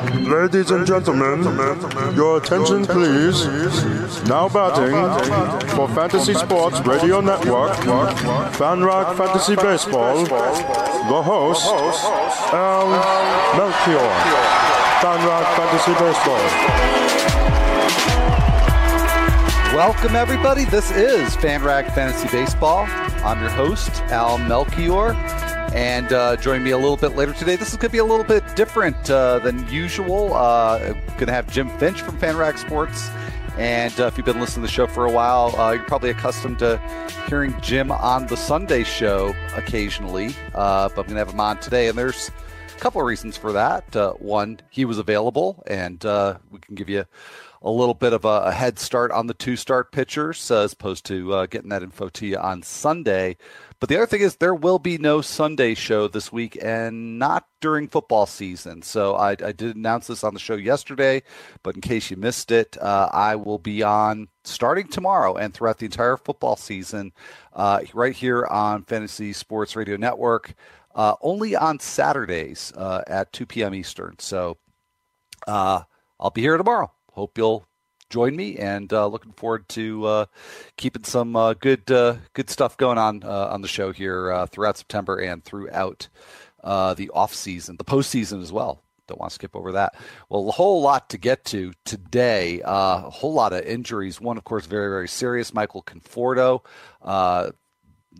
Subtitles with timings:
[0.00, 1.42] Ladies and gentlemen,
[2.14, 3.44] your attention please.
[4.24, 4.96] Now batting
[5.76, 7.72] for Fantasy Sports Radio Network,
[8.56, 11.66] FanRag Fantasy Baseball, the host,
[12.54, 12.88] Al
[13.58, 14.10] Melchior.
[15.02, 16.44] FanRag Fantasy Baseball.
[19.76, 20.64] Welcome, everybody.
[20.64, 22.86] This is FanRag Fantasy Baseball.
[23.22, 25.14] I'm your host, Al Melchior.
[25.72, 27.54] And uh, join me a little bit later today.
[27.54, 30.34] This is going to be a little bit different uh, than usual.
[30.34, 33.08] Uh, going to have Jim Finch from FanRag Sports.
[33.56, 36.10] And uh, if you've been listening to the show for a while, uh, you're probably
[36.10, 36.80] accustomed to
[37.28, 40.34] hearing Jim on the Sunday show occasionally.
[40.54, 41.86] Uh, but I'm going to have him on today.
[41.86, 42.32] And there's
[42.76, 43.94] a couple of reasons for that.
[43.94, 46.02] Uh, one, he was available, and
[46.50, 47.04] we can give you
[47.62, 51.46] a little bit of a, head start on the two start pitchers as opposed to
[51.46, 53.36] getting that info to you on Sunday.
[53.80, 57.46] But the other thing is, there will be no Sunday show this week and not
[57.62, 58.82] during football season.
[58.82, 61.22] So I, I did announce this on the show yesterday,
[61.62, 65.78] but in case you missed it, uh, I will be on starting tomorrow and throughout
[65.78, 67.12] the entire football season
[67.54, 70.52] uh, right here on Fantasy Sports Radio Network.
[70.94, 73.74] Uh, only on Saturdays uh, at 2 p.m.
[73.74, 74.14] Eastern.
[74.18, 74.58] So
[75.46, 75.82] uh,
[76.18, 77.66] I'll be here tomorrow hope you'll
[78.10, 80.26] join me and uh, looking forward to uh,
[80.76, 84.46] keeping some uh, good uh, good stuff going on uh, on the show here uh,
[84.46, 86.08] throughout September and throughout
[86.62, 88.82] the off season, the postseason as well.
[89.06, 89.96] Don't want to skip over that.
[90.28, 92.60] Well, a whole lot to get to today.
[92.64, 94.20] a whole lot of injuries.
[94.20, 95.54] One, of course, very very serious.
[95.54, 96.62] Michael Conforto.
[97.02, 97.52] a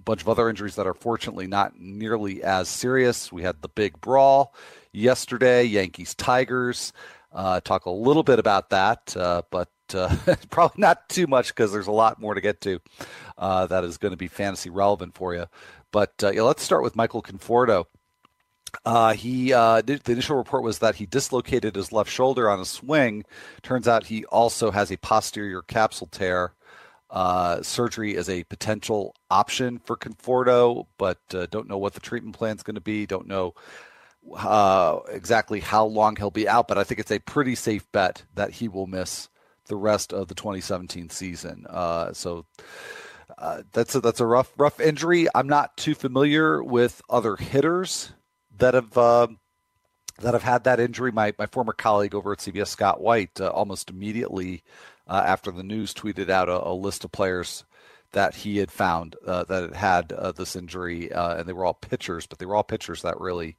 [0.04, 3.32] bunch of other injuries that are fortunately not nearly as serious.
[3.32, 4.54] We had the big brawl
[4.92, 5.64] yesterday.
[5.64, 6.92] Yankees Tigers
[7.32, 10.14] uh, talk a little bit about that, uh, but uh,
[10.50, 12.80] probably not too much because there's a lot more to get to
[13.38, 15.46] uh, that is going to be fantasy relevant for you.
[15.92, 17.86] But uh, yeah, let's start with Michael Conforto.
[18.84, 22.64] Uh, he uh, the initial report was that he dislocated his left shoulder on a
[22.64, 23.24] swing.
[23.62, 26.54] Turns out he also has a posterior capsule tear.
[27.10, 31.18] Uh, surgery is a potential option for Conforto, but
[31.50, 33.06] don't know what the treatment plan is going to be.
[33.06, 33.54] Don't know
[34.36, 38.24] uh, exactly how long he'll be out, but I think it's a pretty safe bet
[38.34, 39.28] that he will miss
[39.70, 41.64] the rest of the 2017 season.
[41.70, 42.44] Uh, so
[43.38, 45.28] uh, that's a, that's a rough rough injury.
[45.34, 48.12] I'm not too familiar with other hitters
[48.58, 49.28] that have uh,
[50.18, 51.12] that have had that injury.
[51.12, 54.62] My my former colleague over at CBS, Scott White, uh, almost immediately
[55.06, 57.64] uh, after the news tweeted out a, a, list of players
[58.12, 62.40] that he had found that had had this injury, and they were all pitchers, but
[62.40, 63.56] they were all pitchers that really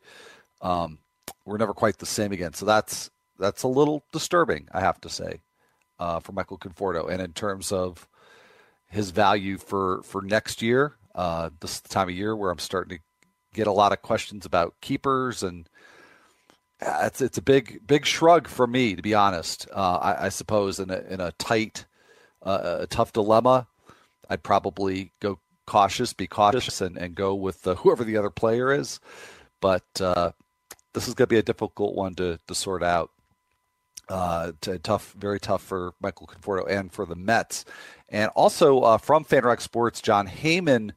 [0.62, 1.00] um,
[1.46, 2.54] we're never quite the same again.
[2.54, 3.10] So that's
[3.42, 5.42] that's a little disturbing, I have to say,
[6.02, 7.10] uh, for Michael Conforto.
[7.10, 8.08] And in terms of
[8.90, 12.60] his value for for next year, uh, this is the time of year where I'm
[12.60, 13.04] starting to
[13.54, 15.70] get a lot of questions about keepers, and
[16.82, 19.68] uh, it's it's a big big shrug for me, to be honest.
[19.72, 21.86] Uh, I, I, suppose in a in a tight,
[22.42, 23.68] uh, a tough dilemma,
[24.28, 29.00] I'd probably go cautious, be cautious, and, and go with whoever the other player is.
[29.62, 30.32] But uh,
[30.94, 33.12] this is going to be a difficult one to, to sort out.
[34.12, 37.64] Uh, to, tough, very tough for Michael Conforto and for the Mets.
[38.10, 40.92] And also uh, from FanRag Sports, John Heyman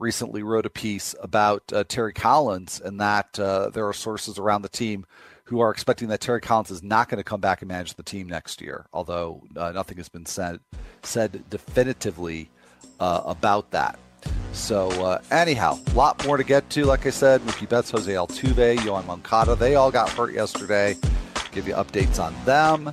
[0.00, 4.62] recently wrote a piece about uh, Terry Collins and that uh, there are sources around
[4.62, 5.06] the team
[5.44, 8.02] who are expecting that Terry Collins is not going to come back and manage the
[8.02, 10.58] team next year, although uh, nothing has been said
[11.04, 12.50] said definitively
[12.98, 13.96] uh, about that.
[14.52, 16.84] So uh, anyhow, a lot more to get to.
[16.84, 20.96] Like I said, Mookie Betts, Jose Altuve, Yoan Moncada, they all got hurt yesterday.
[21.56, 22.88] Give you updates on them.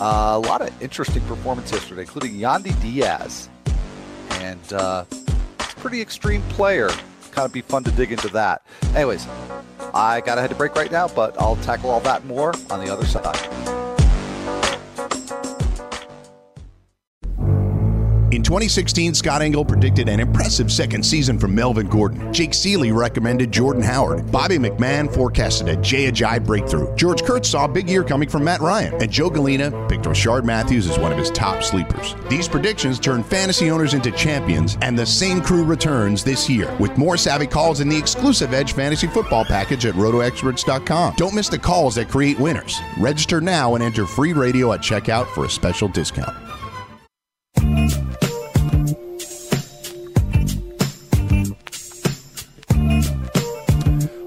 [0.00, 3.48] a lot of interesting performance yesterday, including Yandy Diaz,
[4.30, 5.04] and uh,
[5.58, 6.88] pretty extreme player.
[7.32, 8.64] Kind of be fun to dig into that.
[8.94, 9.26] Anyways,
[9.92, 12.92] I gotta head to break right now, but I'll tackle all that more on the
[12.92, 13.75] other side.
[18.32, 22.32] In 2016, Scott Engel predicted an impressive second season from Melvin Gordon.
[22.32, 24.32] Jake Ciely recommended Jordan Howard.
[24.32, 26.10] Bobby McMahon forecasted a Jay
[26.40, 26.92] breakthrough.
[26.96, 29.00] George Kurtz saw a big year coming from Matt Ryan.
[29.00, 32.16] And Joe Galena picked Rishard Matthews as one of his top sleepers.
[32.28, 36.98] These predictions turned fantasy owners into champions, and the same crew returns this year with
[36.98, 41.14] more savvy calls in the exclusive Edge Fantasy Football package at RotoExperts.com.
[41.16, 42.80] Don't miss the calls that create winners.
[42.98, 46.45] Register now and enter free radio at checkout for a special discount.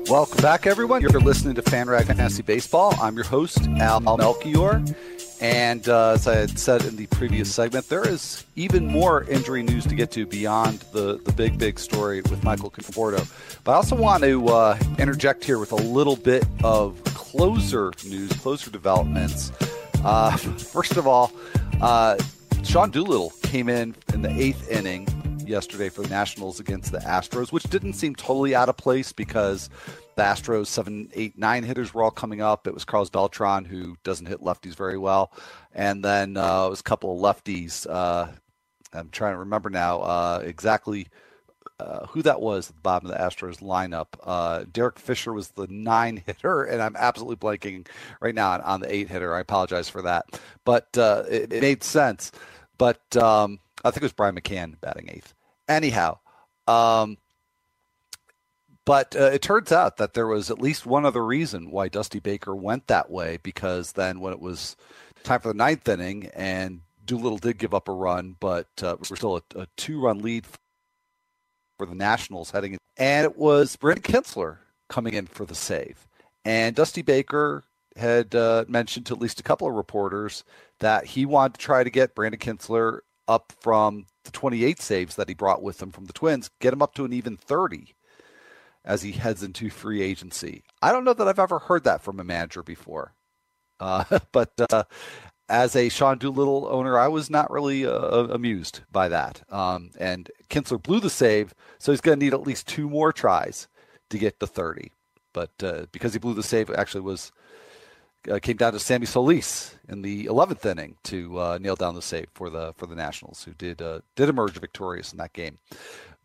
[0.09, 1.03] Welcome back, everyone.
[1.03, 2.95] You're listening to FanRag Fantasy Baseball.
[2.99, 4.83] I'm your host, Al Melchior.
[5.39, 9.61] And uh, as I had said in the previous segment, there is even more injury
[9.61, 13.23] news to get to beyond the, the big, big story with Michael Conforto.
[13.63, 18.33] But I also want to uh, interject here with a little bit of closer news,
[18.33, 19.51] closer developments.
[20.03, 21.31] Uh, first of all,
[21.81, 22.17] uh,
[22.63, 25.07] Sean Doolittle came in in the eighth inning
[25.49, 29.69] yesterday for the Nationals against the Astros, which didn't seem totally out of place because
[30.15, 32.67] the Astros seven, eight, nine hitters were all coming up.
[32.67, 35.33] It was Carlos Beltran who doesn't hit lefties very well,
[35.73, 37.87] and then uh, it was a couple of lefties.
[37.89, 38.27] Uh,
[38.93, 41.07] I'm trying to remember now uh, exactly.
[41.79, 44.07] Uh, who that was at the bottom of the Astros lineup.
[44.23, 47.87] Uh, Derek Fisher was the nine hitter, and I'm absolutely blanking
[48.19, 49.33] right now on, on the eight hitter.
[49.33, 50.25] I apologize for that,
[50.65, 52.33] but uh, it, it, made sense.
[52.77, 55.33] But um, I think it was Brian McCann batting eighth.
[55.69, 56.17] Anyhow,
[56.67, 57.17] um,
[58.85, 62.19] but uh, it turns out that there was at least one other reason why Dusty
[62.19, 64.75] Baker went that way because then when it was
[65.23, 69.15] time for the ninth inning and Doolittle did give up a run, but uh, we're
[69.15, 70.47] still a, a two-run lead
[71.77, 74.57] for the Nationals heading in, and it was Brandon Kintzler
[74.87, 76.07] coming in for the save,
[76.43, 77.63] and Dusty Baker
[77.95, 80.43] had uh, mentioned to at least a couple of reporters
[80.79, 85.27] that he wanted to try to get Brandon Kintzler up from the 28 saves that
[85.27, 87.95] he brought with him from the Twins, get him up to an even 30
[88.85, 90.63] as he heads into free agency.
[90.81, 93.13] I don't know that I've ever heard that from a manager before.
[93.79, 94.83] Uh, but uh,
[95.49, 99.41] as a Sean Doolittle owner, I was not really uh, amused by that.
[99.49, 103.11] Um, and Kintzler blew the save, so he's going to need at least two more
[103.11, 103.67] tries
[104.11, 104.91] to get to 30.
[105.33, 107.31] But uh, because he blew the save, actually was
[108.29, 112.01] uh, came down to Sammy Solis in the 11th inning to uh, nail down the
[112.01, 113.81] save for the for the Nationals, who did
[114.15, 115.57] did emerge victorious in that game.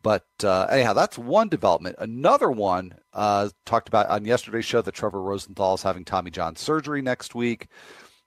[0.05, 1.97] But uh, anyhow, that's one development.
[1.99, 6.57] Another one uh, talked about on yesterday's show that Trevor Rosenthal is having Tommy John
[6.57, 7.69] surgery next week.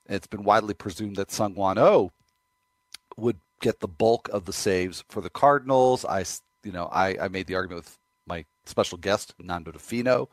[0.10, 2.12] It's been widely presumed that Seung-Hwan Oh
[3.16, 6.04] would get the bulk of the saves for the Cardinals.
[6.04, 6.26] I,
[6.64, 10.30] you know, I, I made the argument with my special guest Nando Di Fino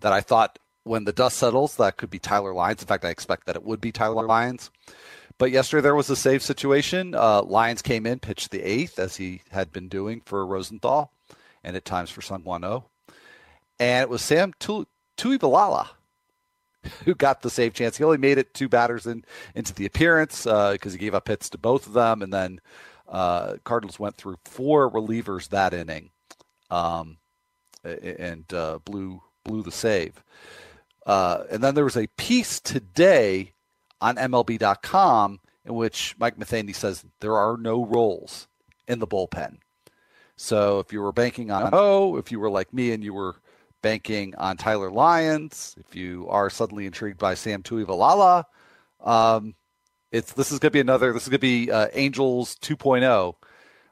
[0.00, 0.58] that I thought
[0.88, 2.82] when the dust settles that could be Tyler Lyons.
[2.82, 4.70] In fact, I expect that it would be Tyler Lyons.
[5.38, 7.14] But yesterday there was a save situation.
[7.14, 11.12] Uh, Lyons came in, pitched the eighth, as he had been doing for Rosenthal,
[11.62, 12.84] and at times for Seung-Hwan Oh.
[13.78, 14.88] And it was Sam tu-
[17.04, 17.96] who got the save chance.
[17.96, 19.24] He only made it two batters in,
[19.54, 22.22] into the appearance because uh, he gave up hits to both of them.
[22.22, 22.60] And then
[23.08, 26.10] uh, Cardinals went through four relievers that inning
[26.70, 27.18] um,
[27.84, 30.22] and uh, blew, blew the save.
[31.08, 33.54] Uh, and then there was a piece today
[34.00, 38.46] on MLB.com in which Mike Matheny says there are no roles
[38.86, 39.56] in the bullpen.
[40.36, 43.36] So if you were banking on oh, if you were like me and you were
[43.82, 48.44] banking on Tyler Lyons, if you are suddenly intrigued by Sam Tuivailala,
[49.00, 49.54] um,
[50.12, 51.12] it's this is going to be another.
[51.12, 53.34] This is going to be uh, Angels 2.0,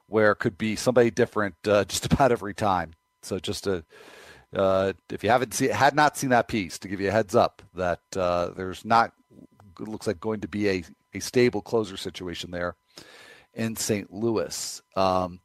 [0.05, 2.93] where it could be somebody different uh, just about every time.
[3.23, 3.83] So just to
[4.55, 7.35] uh, if you haven't seen had not seen that piece, to give you a heads
[7.35, 9.11] up that uh, there's not
[9.79, 10.83] it looks like going to be a,
[11.13, 12.75] a stable closer situation there
[13.53, 14.11] in St.
[14.11, 14.81] Louis.
[14.95, 15.39] Um,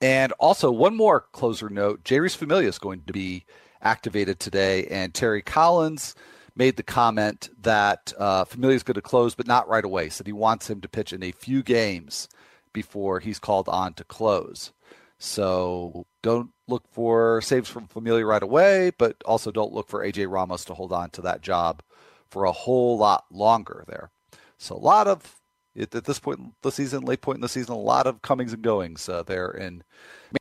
[0.00, 3.44] and also, one more closer note Jeurys Familia is going to be
[3.80, 6.14] activated today, and Terry Collins
[6.54, 10.08] made the comment that uh, Familia is going to close, but not right away.
[10.08, 12.28] Said he wants him to pitch in a few games
[12.72, 14.72] before he's called on to close.
[15.18, 20.30] So don't look for saves from Familia right away, but also don't look for AJ
[20.30, 21.82] Ramos to hold on to that job
[22.28, 24.10] for a whole lot longer there.
[24.58, 25.36] So a lot of
[25.78, 28.52] at this point in the season, late point in the season, a lot of comings
[28.52, 29.82] and goings uh, there in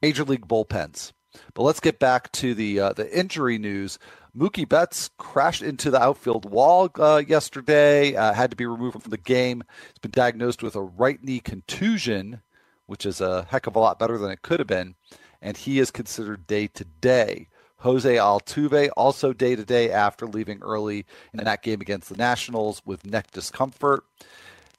[0.02, 1.12] major league bullpens.
[1.54, 4.00] But let's get back to the uh, the injury news.
[4.38, 9.10] Mookie Betts crashed into the outfield wall uh, yesterday, uh, had to be removed from
[9.10, 9.64] the game.
[9.88, 12.42] He's been diagnosed with a right knee contusion,
[12.86, 14.96] which is a heck of a lot better than it could have been,
[15.42, 17.48] and he is considered day to day.
[17.80, 22.82] Jose Altuve also day to day after leaving early in that game against the Nationals
[22.86, 24.04] with neck discomfort.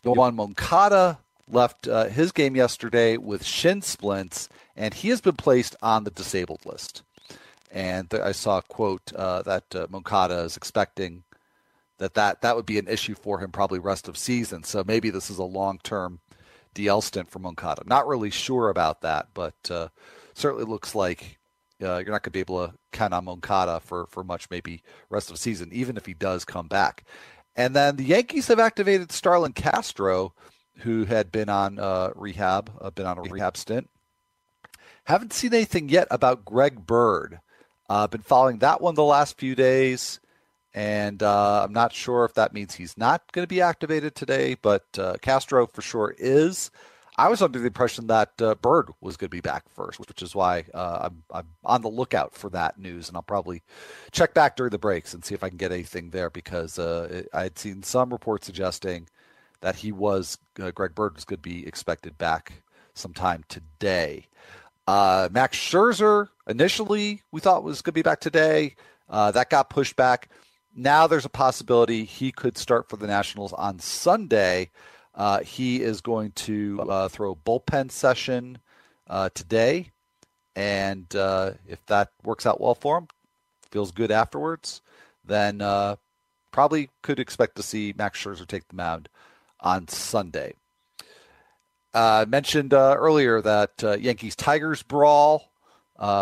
[0.05, 5.77] Yoan Moncada left uh, his game yesterday with shin splints, and he has been placed
[5.83, 7.03] on the disabled list.
[7.71, 11.25] And th- I saw a quote uh, that uh, Moncada is expecting
[11.99, 14.65] that, that that would be an issue for him probably rest of season.
[14.65, 16.21] So maybe this is a long term
[16.77, 17.83] DL stint for Moncada.
[17.87, 19.89] Not really sure about that, but uh,
[20.35, 21.39] certainly looks like
[21.83, 24.83] uh, you're not going to be able to count on Moncada for, for much, maybe
[25.11, 27.05] rest of the season, even if he does come back.
[27.55, 30.35] And then the Yankees have activated Starlin Castro,
[30.79, 33.89] who had been on uh, rehab, uh, been on a rehab stint.
[35.05, 37.41] Haven't seen anything yet about Greg Bird.
[37.89, 40.21] Uh, been following that one the last few days,
[40.77, 44.57] and uh, I'm not sure if that means he's not going to be activated today,
[44.61, 46.71] but uh, Castro for sure is.
[47.19, 50.21] I was under the impression that uh, Bird was going to be back first, which
[50.21, 53.63] is why uh, I'm, I'm on the lookout for that news, and I'll probably
[54.13, 57.23] check back during the breaks and see if I can get anything there because uh,
[57.33, 59.09] I had seen some reports suggesting
[59.63, 64.27] that he was uh, Greg Bird was going to be expected back sometime today.
[64.87, 68.77] Max Scherzer initially we thought was going to be back today.
[69.09, 70.29] That got pushed back.
[70.79, 74.71] Now there's a possibility he could start for the Nationals on Sunday.
[75.15, 78.59] Uh, he is going to uh, throw a bullpen session
[79.09, 79.91] uh, today,
[80.55, 83.09] and uh, if that works out well for him,
[83.71, 84.83] feels good afterwards,
[85.25, 85.97] then uh,
[86.53, 89.09] probably could expect to see Max Scherzer take the mound
[89.61, 90.53] on Sunday.
[91.95, 95.51] I uh, mentioned earlier that Yankees Tigers brawl,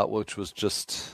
[0.07, 1.11] which was just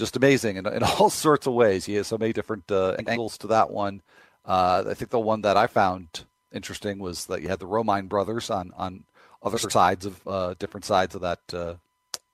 [0.00, 1.84] just amazing in, in, all sorts of ways.
[1.84, 4.02] He has so many different angles to that one.
[4.44, 8.50] I think the one that I found interesting was that you had the Romine brothers
[8.50, 9.04] on on
[9.42, 11.74] other sides of uh, different sides of that uh,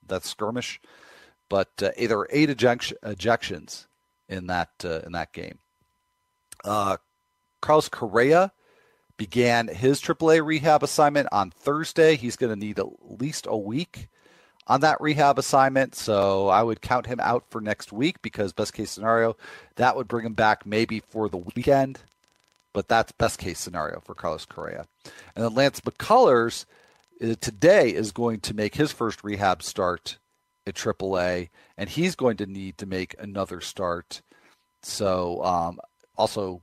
[0.07, 0.81] that skirmish,
[1.49, 3.87] but uh, there were eight ejections
[4.29, 5.59] in that uh, in that game.
[6.65, 6.97] Uh,
[7.61, 8.53] Carlos Correa
[9.17, 12.17] began his AAA rehab assignment on Thursday.
[12.17, 12.87] He's going to need at
[13.21, 14.09] least a week
[14.67, 18.75] on that rehab assignment, so I would count him out for next week because best
[18.75, 19.37] case scenario,
[19.77, 22.01] that would bring him back maybe for the weekend
[22.77, 24.87] but that's best case scenario for Carlos Correa.
[25.35, 26.67] And then Lance McCullers
[27.23, 30.19] uh, today is going to make his first rehab start
[30.67, 34.21] at AAA, and he's going to need to make another start.
[34.83, 35.81] So um,
[36.19, 36.61] also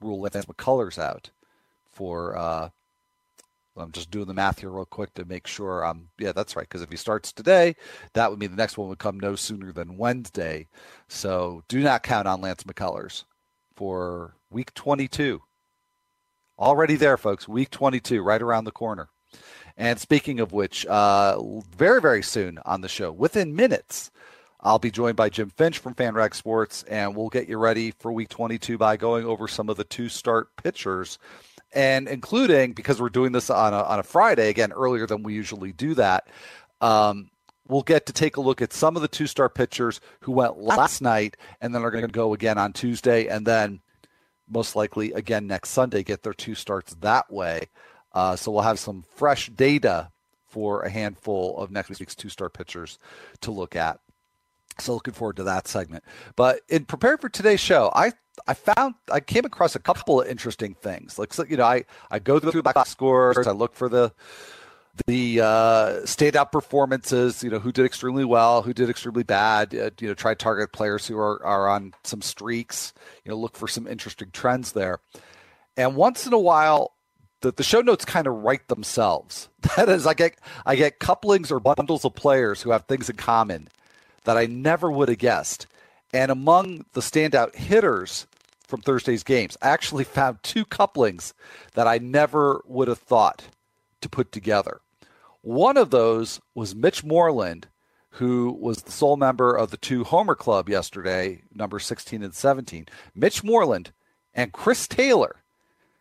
[0.00, 1.28] rule Lance McCullers out
[1.92, 2.34] for.
[2.34, 2.70] Uh,
[3.76, 5.84] I'm just doing the math here real quick to make sure.
[5.84, 6.68] Um, yeah, that's right.
[6.68, 7.74] Because if he starts today,
[8.12, 10.68] that would mean the next one would come no sooner than Wednesday.
[11.08, 13.24] So do not count on Lance McCullers
[13.74, 15.40] for week 22.
[16.58, 17.48] Already there, folks.
[17.48, 19.08] Week 22, right around the corner.
[19.76, 21.40] And speaking of which, uh,
[21.74, 24.10] very, very soon on the show, within minutes,
[24.60, 28.12] I'll be joined by Jim Finch from FanRag Sports, and we'll get you ready for
[28.12, 31.18] week 22 by going over some of the two start pitchers.
[31.74, 35.34] And including, because we're doing this on a, on a Friday, again, earlier than we
[35.34, 36.28] usually do that,
[36.80, 37.30] um,
[37.66, 40.58] we'll get to take a look at some of the two star pitchers who went
[40.58, 43.26] last night and then are going to go again on Tuesday.
[43.26, 43.80] And then
[44.48, 47.68] most likely again next Sunday get their two starts that way.
[48.12, 50.10] Uh, so we'll have some fresh data
[50.46, 52.98] for a handful of next week's two star pitchers
[53.40, 53.98] to look at.
[54.78, 56.04] So looking forward to that segment.
[56.36, 58.12] But in preparing for today's show, I
[58.46, 61.18] I found I came across a couple of interesting things.
[61.18, 64.12] Like so, you know, I I go through the box scores, I look for the
[65.06, 65.46] the uh,
[66.04, 70.14] standout performances, you know, who did extremely well, who did extremely bad, uh, you know,
[70.14, 72.92] try to target players who are, are on some streaks,
[73.24, 74.98] you know, look for some interesting trends there.
[75.78, 76.92] And once in a while,
[77.40, 79.48] the, the show notes kind of write themselves.
[79.76, 83.16] That is, I get I get couplings or bundles of players who have things in
[83.16, 83.68] common
[84.24, 85.66] that I never would have guessed.
[86.12, 88.26] And among the standout hitters
[88.66, 91.34] from Thursday's games, I actually found two couplings
[91.74, 93.44] that I never would have thought
[94.00, 94.80] to put together.
[95.40, 97.68] One of those was Mitch Moreland,
[98.10, 102.86] who was the sole member of the two Homer Club yesterday, number 16 and 17.
[103.14, 103.92] Mitch Moreland
[104.34, 105.36] and Chris Taylor.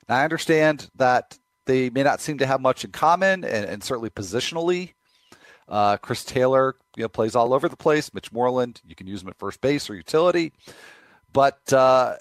[0.08, 3.84] Now, I understand that they may not seem to have much in common, and, and
[3.84, 4.94] certainly positionally.
[5.72, 8.14] Uh, Chris Taylor, you know, plays all over the place.
[8.14, 10.52] Mitch Moreland, you can use him at first base or utility.
[11.32, 12.18] But uh,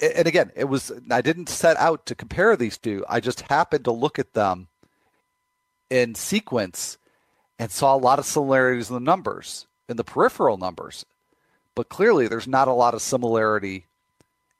[0.00, 3.04] and again, it was I didn't set out to compare these two.
[3.08, 4.68] I just happened to look at them
[5.90, 6.98] in sequence
[7.58, 11.04] and saw a lot of similarities in the numbers, in the peripheral numbers.
[11.74, 13.86] But clearly, there's not a lot of similarity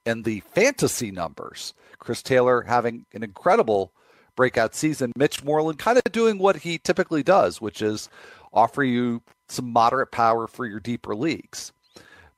[0.05, 1.73] in the fantasy numbers.
[1.97, 3.91] Chris Taylor having an incredible
[4.37, 5.11] breakout season.
[5.17, 8.07] Mitch Moreland kind of doing what he typically does, which is
[8.53, 11.73] offer you some moderate power for your deeper leagues.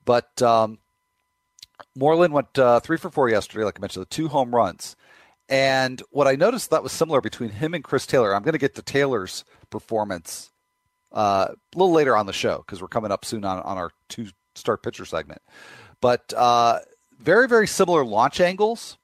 [0.05, 0.79] But um,
[1.95, 4.95] Moreland went uh, three for four yesterday, like I mentioned, the two home runs.
[5.47, 8.35] And what I noticed that was similar between him and Chris Taylor.
[8.35, 10.51] I'm going to get to Taylor's performance
[11.11, 13.91] uh, a little later on the show because we're coming up soon on, on our
[14.07, 15.41] two start pitcher segment.
[16.01, 16.79] But uh,
[17.19, 18.97] very, very similar launch angles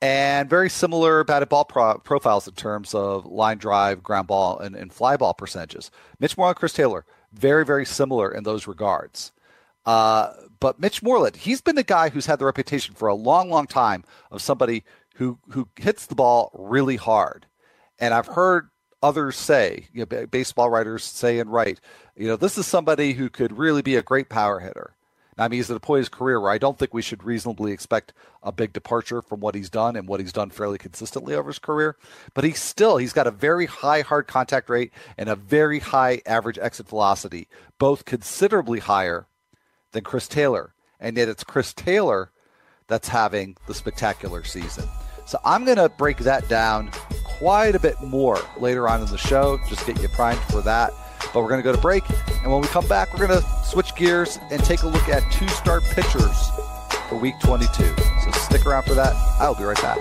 [0.00, 4.76] and very similar batted ball pro- profiles in terms of line drive, ground ball, and,
[4.76, 5.90] and fly ball percentages.
[6.20, 9.32] Mitch Moreland, Chris Taylor, very, very similar in those regards.
[9.84, 13.48] Uh, but Mitch Moreland, he's been the guy who's had the reputation for a long,
[13.48, 17.46] long time of somebody who who hits the ball really hard.
[17.98, 18.68] And I've heard
[19.02, 21.80] others say, you know, baseball writers say and write,
[22.16, 24.94] you know, this is somebody who could really be a great power hitter.
[25.38, 27.22] I mean, he's at a point in his career where I don't think we should
[27.22, 31.34] reasonably expect a big departure from what he's done and what he's done fairly consistently
[31.34, 31.96] over his career.
[32.34, 36.22] But he's still, he's got a very high hard contact rate and a very high
[36.26, 39.26] average exit velocity, both considerably higher
[39.92, 40.74] than Chris Taylor.
[41.00, 42.32] And yet it's Chris Taylor
[42.88, 44.88] that's having the spectacular season.
[45.26, 46.90] So I'm going to break that down
[47.38, 49.60] quite a bit more later on in the show.
[49.68, 50.90] Just get you primed for that.
[51.32, 52.04] But we're going to go to break.
[52.42, 55.30] And when we come back, we're going to switch gears and take a look at
[55.30, 56.50] two star pitchers
[57.08, 57.68] for week 22.
[57.68, 59.14] So stick around for that.
[59.38, 59.98] I'll be right back.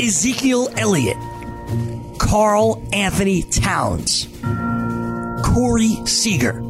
[0.00, 1.18] Ezekiel Elliott,
[2.18, 4.26] Carl Anthony Towns,
[5.44, 6.69] Corey Seager.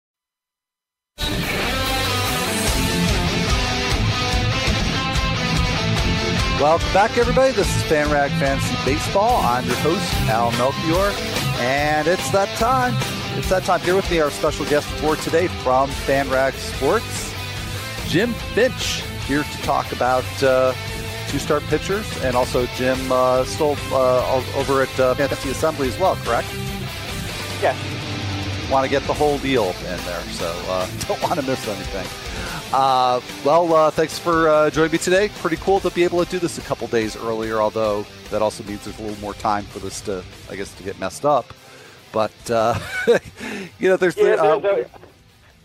[6.61, 7.53] Welcome back, everybody.
[7.53, 9.37] This is FanRag Fantasy Baseball.
[9.43, 11.11] I'm your host, Al Melchior,
[11.59, 12.93] and it's that time.
[13.35, 13.79] It's that time.
[13.79, 17.33] Here with me, our special guest for today from FanRag Sports,
[18.11, 20.75] Jim Finch, here to talk about uh,
[21.29, 26.15] two-star pitchers, and also Jim uh, still uh, over at uh, Fantasy Assembly as well,
[26.17, 26.47] correct?
[27.59, 27.75] Yes.
[28.69, 32.30] Want to get the whole deal in there, so uh, don't want to miss anything.
[32.73, 35.29] Uh, well, uh, thanks for uh, joining me today.
[35.39, 38.63] Pretty cool to be able to do this a couple days earlier, although that also
[38.63, 41.53] means there's a little more time for this to, I guess, to get messed up.
[42.13, 42.79] But uh,
[43.79, 44.85] you know, there's, Yeah, uh,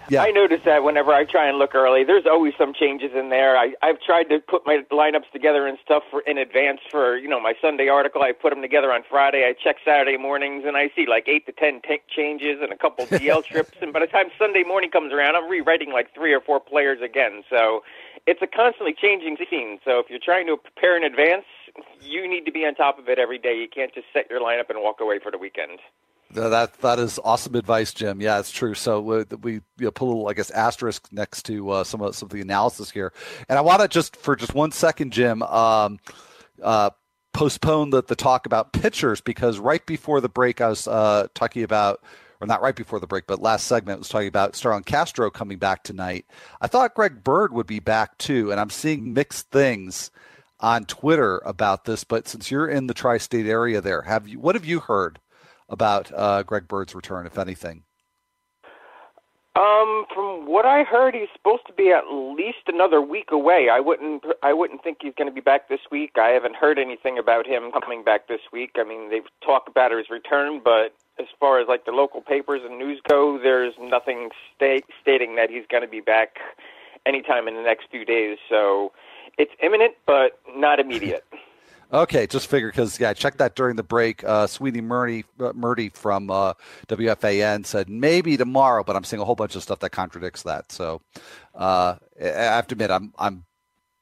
[0.09, 0.23] yeah.
[0.23, 3.57] I notice that whenever I try and look early, there's always some changes in there.
[3.57, 7.29] I, I've tried to put my lineups together and stuff for in advance for you
[7.29, 8.23] know my Sunday article.
[8.23, 9.45] I put them together on Friday.
[9.45, 12.77] I check Saturday mornings and I see like eight to ten t- changes and a
[12.77, 13.77] couple DL trips.
[13.81, 17.01] And by the time Sunday morning comes around, I'm rewriting like three or four players
[17.03, 17.43] again.
[17.51, 17.83] So
[18.27, 19.79] it's a constantly changing scene.
[19.85, 21.45] So if you're trying to prepare in advance,
[22.01, 23.59] you need to be on top of it every day.
[23.59, 25.79] You can't just set your lineup and walk away for the weekend.
[26.33, 28.21] That that is awesome advice, Jim.
[28.21, 28.75] Yeah, it's true.
[28.75, 32.03] So we, we you know, put a little, I guess, asterisk next to uh, some
[32.03, 33.13] of some of the analysis here,
[33.49, 35.99] and I want to just for just one second, Jim, um,
[36.63, 36.91] uh,
[37.33, 41.63] postpone the the talk about pitchers because right before the break, I was uh, talking
[41.63, 42.03] about.
[42.39, 45.57] Or not right before the break, but last segment was talking about Starlin Castro coming
[45.57, 46.27] back tonight.
[46.61, 50.11] I thought Greg Bird would be back too, and I'm seeing mixed things
[50.61, 52.05] on Twitter about this.
[52.05, 54.39] But since you're in the tri-state area, there, have you?
[54.39, 55.19] What have you heard
[55.69, 57.83] about uh, Greg Bird's return, if anything?
[59.57, 63.69] Um, from what I heard, he's supposed to be at least another week away.
[63.73, 66.13] I wouldn't, I wouldn't think he's going to be back this week.
[66.21, 68.73] I haven't heard anything about him coming back this week.
[68.77, 72.61] I mean, they've talked about his return, but as far as like the local papers
[72.65, 76.37] and news go, there's nothing sta- stating that he's going to be back
[77.07, 78.37] anytime in the next few days.
[78.51, 78.93] So
[79.39, 81.25] it's imminent, but not immediate.
[81.93, 84.25] Okay, just figure because yeah, I checked that during the break.
[84.25, 86.55] Uh, Sweeny Murti, uh, Murti from uh,
[86.89, 90.73] WFAN said maybe tomorrow, but I'm seeing a whole bunch of stuff that contradicts that.
[90.73, 91.01] So
[91.55, 93.45] uh, I have to admit, I'm I'm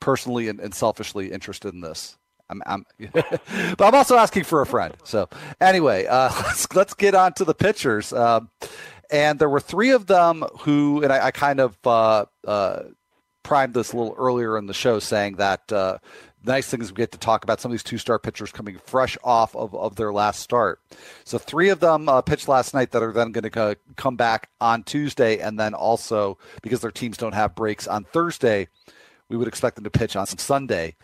[0.00, 2.16] personally and, and selfishly interested in this.
[2.48, 4.94] I'm, I'm but I'm also asking for a friend.
[5.04, 5.28] So
[5.60, 8.12] anyway, uh, let's let's get on to the pitchers.
[8.12, 8.50] Um,
[9.10, 12.82] and there were three of them who, and I, I kind of uh, uh,
[13.42, 15.98] primed this a little earlier in the show, saying that uh,
[16.44, 19.16] nice thing is we get to talk about some of these two-star pitchers coming fresh
[19.24, 20.80] off of, of their last start.
[21.24, 24.50] So three of them uh, pitched last night that are then going to come back
[24.60, 28.68] on Tuesday, and then also because their teams don't have breaks on Thursday,
[29.28, 30.96] we would expect them to pitch on Sunday.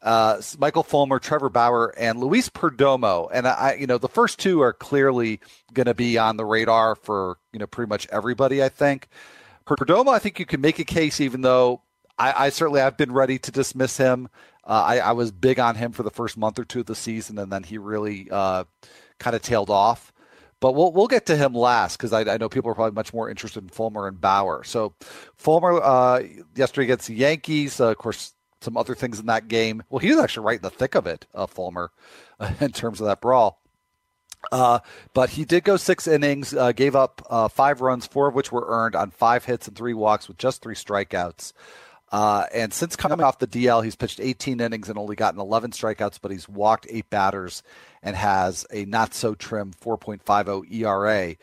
[0.00, 4.60] Uh, Michael Fulmer, Trevor Bauer, and Luis Perdomo, and I, you know, the first two
[4.60, 5.40] are clearly
[5.74, 8.62] going to be on the radar for you know pretty much everybody.
[8.62, 9.08] I think
[9.66, 11.82] Perdomo, I think you can make a case, even though
[12.18, 14.28] I, I certainly have been ready to dismiss him.
[14.64, 16.94] Uh, I, I, was big on him for the first month or two of the
[16.94, 18.64] season, and then he really uh,
[19.18, 20.12] kind of tailed off.
[20.60, 23.14] But we'll we'll get to him last because I, I, know people are probably much
[23.14, 24.64] more interested in Fulmer and Bauer.
[24.64, 24.94] So
[25.36, 26.22] Fulmer uh,
[26.54, 29.84] yesterday against the Yankees, uh, of course, some other things in that game.
[29.88, 31.92] Well, he was actually right in the thick of it, uh, Fulmer,
[32.60, 33.62] in terms of that brawl.
[34.52, 34.80] Uh,
[35.14, 38.52] but he did go six innings, uh, gave up uh, five runs, four of which
[38.52, 41.52] were earned on five hits and three walks with just three strikeouts.
[42.10, 45.72] Uh, and since coming off the DL, he's pitched 18 innings and only gotten 11
[45.72, 47.62] strikeouts, but he's walked eight batters
[48.02, 51.36] and has a not so trim 4.50 ERA.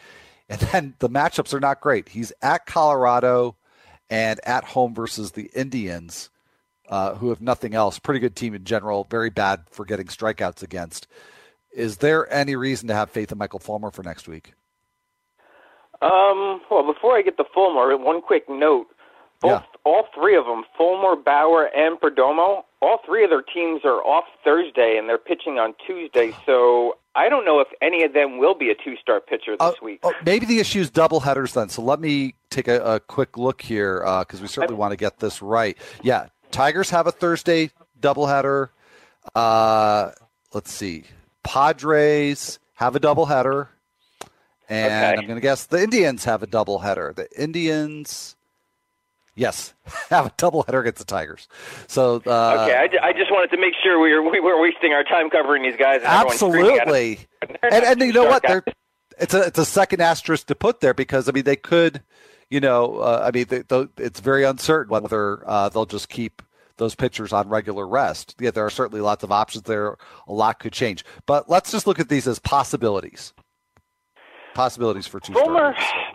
[0.50, 2.10] And then the matchups are not great.
[2.10, 3.56] He's at Colorado
[4.10, 6.30] and at home versus the Indians,
[6.90, 8.00] uh, who have nothing else.
[8.00, 11.08] Pretty good team in general, very bad for getting strikeouts against.
[11.72, 14.54] Is there any reason to have faith in Michael Fulmer for next week?
[16.02, 18.88] Um, well, before I get to Fulmer, one quick note.
[19.42, 19.75] Both, yeah.
[19.86, 24.26] All three of them, Fulmer, Bauer, and Perdomo, all three of their teams are off
[24.44, 26.36] Thursday and they're pitching on Tuesday.
[26.46, 29.74] So I don't know if any of them will be a two-star pitcher this uh,
[29.84, 30.00] week.
[30.04, 31.70] Oh, maybe the issue is double headers then.
[31.70, 34.92] So let me take a, a quick look here because uh, we certainly I, want
[34.92, 35.78] to get this right.
[36.04, 37.70] Yeah, Tigers have a Thursday
[38.00, 38.70] doubleheader.
[39.34, 40.12] Uh,
[40.54, 41.04] let's see.
[41.44, 43.68] Padres have a doubleheader.
[44.68, 45.22] And okay.
[45.22, 47.16] I'm going to guess the Indians have a doubleheader.
[47.16, 48.36] The Indians,
[49.36, 49.74] yes,
[50.10, 51.48] have a doubleheader against the Tigers.
[51.88, 54.94] So uh, okay, I, I, just wanted to make sure we were we were wasting
[54.94, 56.02] our time covering these guys.
[56.04, 58.44] absolutely, and, and you know what?
[58.44, 58.64] They're,
[59.20, 62.02] it's a it's a second asterisk to put there because I mean they could,
[62.50, 66.42] you know, uh, I mean they, they, it's very uncertain whether uh, they'll just keep
[66.78, 68.36] those pitchers on regular rest.
[68.40, 69.96] Yeah, there are certainly lots of options there.
[70.28, 71.06] A lot could change.
[71.26, 73.34] But let's just look at these as possibilities.
[74.54, 76.15] Possibilities for two Fulmer, starters.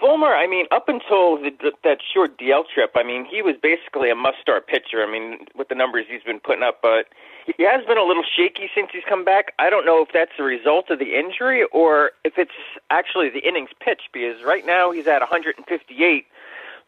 [0.00, 4.10] Fulmer, I mean, up until the, that short DL trip, I mean, he was basically
[4.10, 5.02] a must-start pitcher.
[5.02, 7.06] I mean, with the numbers he's been putting up, but
[7.46, 9.52] he has been a little shaky since he's come back.
[9.58, 12.52] I don't know if that's a result of the injury or if it's
[12.90, 14.10] actually the innings pitched.
[14.12, 16.26] Because right now he's at 158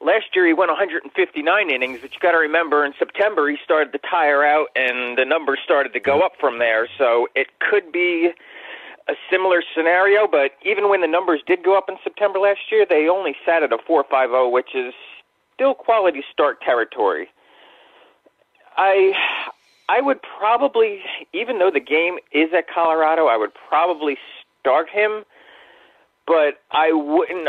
[0.02, 3.92] Last year he went 159 innings, but you got to remember in September he started
[3.92, 6.88] to tire out, and the numbers started to go up from there.
[6.96, 8.30] So it could be
[9.10, 10.26] a similar scenario.
[10.26, 13.62] But even when the numbers did go up in September last year, they only sat
[13.62, 14.94] at a 4.50, which is
[15.54, 17.28] still quality start territory.
[18.76, 19.12] I
[19.88, 24.16] I would probably, even though the game is at Colorado, I would probably
[24.60, 25.24] start him,
[26.28, 27.48] but I wouldn't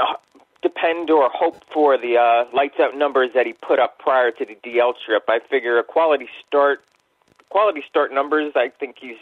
[0.63, 4.45] depend or hope for the uh, lights out numbers that he put up prior to
[4.45, 5.25] the DL trip.
[5.27, 6.83] I figure a quality start,
[7.49, 8.53] quality start numbers.
[8.55, 9.17] I think he's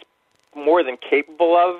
[0.56, 1.76] more than capable of.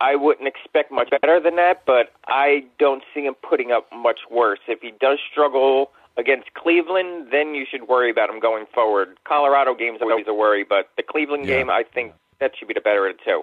[0.00, 4.20] I wouldn't expect much better than that, but I don't see him putting up much
[4.30, 4.58] worse.
[4.68, 9.18] If he does struggle against Cleveland, then you should worry about him going forward.
[9.24, 11.58] Colorado game's always a worry, but the Cleveland yeah.
[11.58, 13.42] game, I think that should be the better of the two.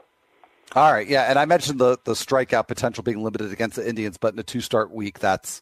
[0.76, 4.18] All right, yeah, and I mentioned the the strikeout potential being limited against the Indians,
[4.18, 5.62] but in a two start week, that's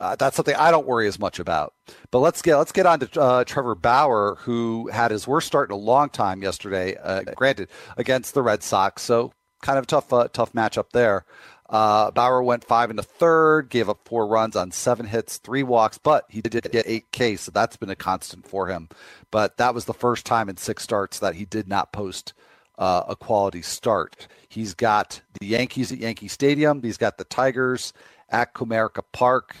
[0.00, 1.74] uh, that's something I don't worry as much about.
[2.10, 5.70] But let's get let's get on to uh, Trevor Bauer, who had his worst start
[5.70, 6.96] in a long time yesterday.
[6.96, 11.24] Uh, granted, against the Red Sox, so kind of tough uh, tough matchup there.
[11.68, 15.62] Uh, Bauer went five in the third, gave up four runs on seven hits, three
[15.62, 18.88] walks, but he did get eight Ks, so that's been a constant for him.
[19.30, 22.32] But that was the first time in six starts that he did not post
[22.76, 24.26] uh, a quality start.
[24.48, 26.82] He's got the Yankees at Yankee Stadium.
[26.82, 27.92] He's got the Tigers
[28.28, 29.54] at Comerica Park.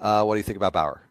[0.00, 1.02] Uh, what do you think about Bauer?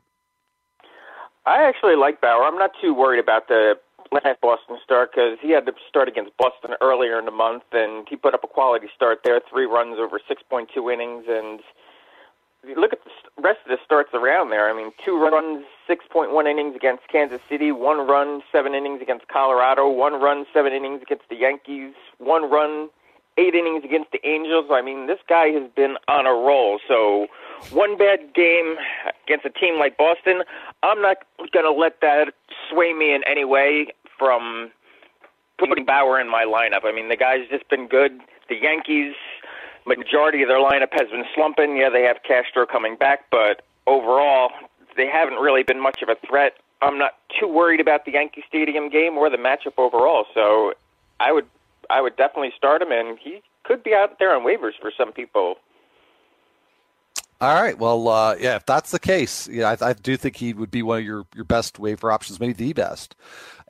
[1.46, 2.44] I actually like Bauer.
[2.44, 3.76] I'm not too worried about the
[4.12, 8.08] last Boston start because he had to start against Boston earlier in the month, and
[8.10, 11.62] he put up a quality start there, three runs over 6.2 innings, and
[12.76, 14.70] look at the rest of the starts around there.
[14.70, 19.90] I mean, two runs, 6.1 innings against Kansas City, one run, seven innings against Colorado,
[19.90, 22.90] one run, seven innings against the Yankees, one run,
[23.38, 24.66] eight innings against the Angels.
[24.72, 26.80] I mean, this guy has been on a roll.
[26.88, 27.28] So,
[27.72, 28.76] one bad game
[29.26, 30.44] against a team like Boston,
[30.84, 31.18] I'm not
[31.54, 32.34] going to let that
[32.70, 33.88] sway me in any way
[34.22, 34.70] from
[35.58, 36.86] putting Bauer in my lineup.
[36.86, 38.20] I mean, the guy's just been good.
[38.50, 39.16] The Yankees
[39.88, 41.78] majority of their lineup has been slumping.
[41.78, 44.52] Yeah, they have Castro coming back, but overall,
[44.96, 46.54] they haven't really been much of a threat.
[46.84, 50.26] I'm not too worried about the Yankee Stadium game or the matchup overall.
[50.36, 50.74] So
[51.20, 51.48] I would
[51.90, 55.12] I would definitely start him, and he could be out there on waivers for some
[55.12, 55.56] people.
[57.42, 57.76] All right.
[57.76, 60.84] Well, uh, yeah, if that's the case, yeah, I, I, do think he would be
[60.84, 63.16] one of your, your best waiver options, maybe the best.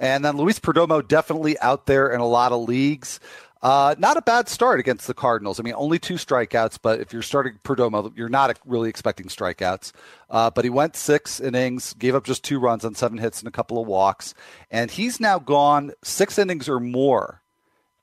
[0.01, 3.19] And then Luis Perdomo definitely out there in a lot of leagues.
[3.61, 5.59] Uh, not a bad start against the Cardinals.
[5.59, 9.91] I mean, only two strikeouts, but if you're starting Perdomo, you're not really expecting strikeouts.
[10.31, 13.47] Uh, but he went six innings, gave up just two runs on seven hits and
[13.47, 14.33] a couple of walks,
[14.71, 17.43] and he's now gone six innings or more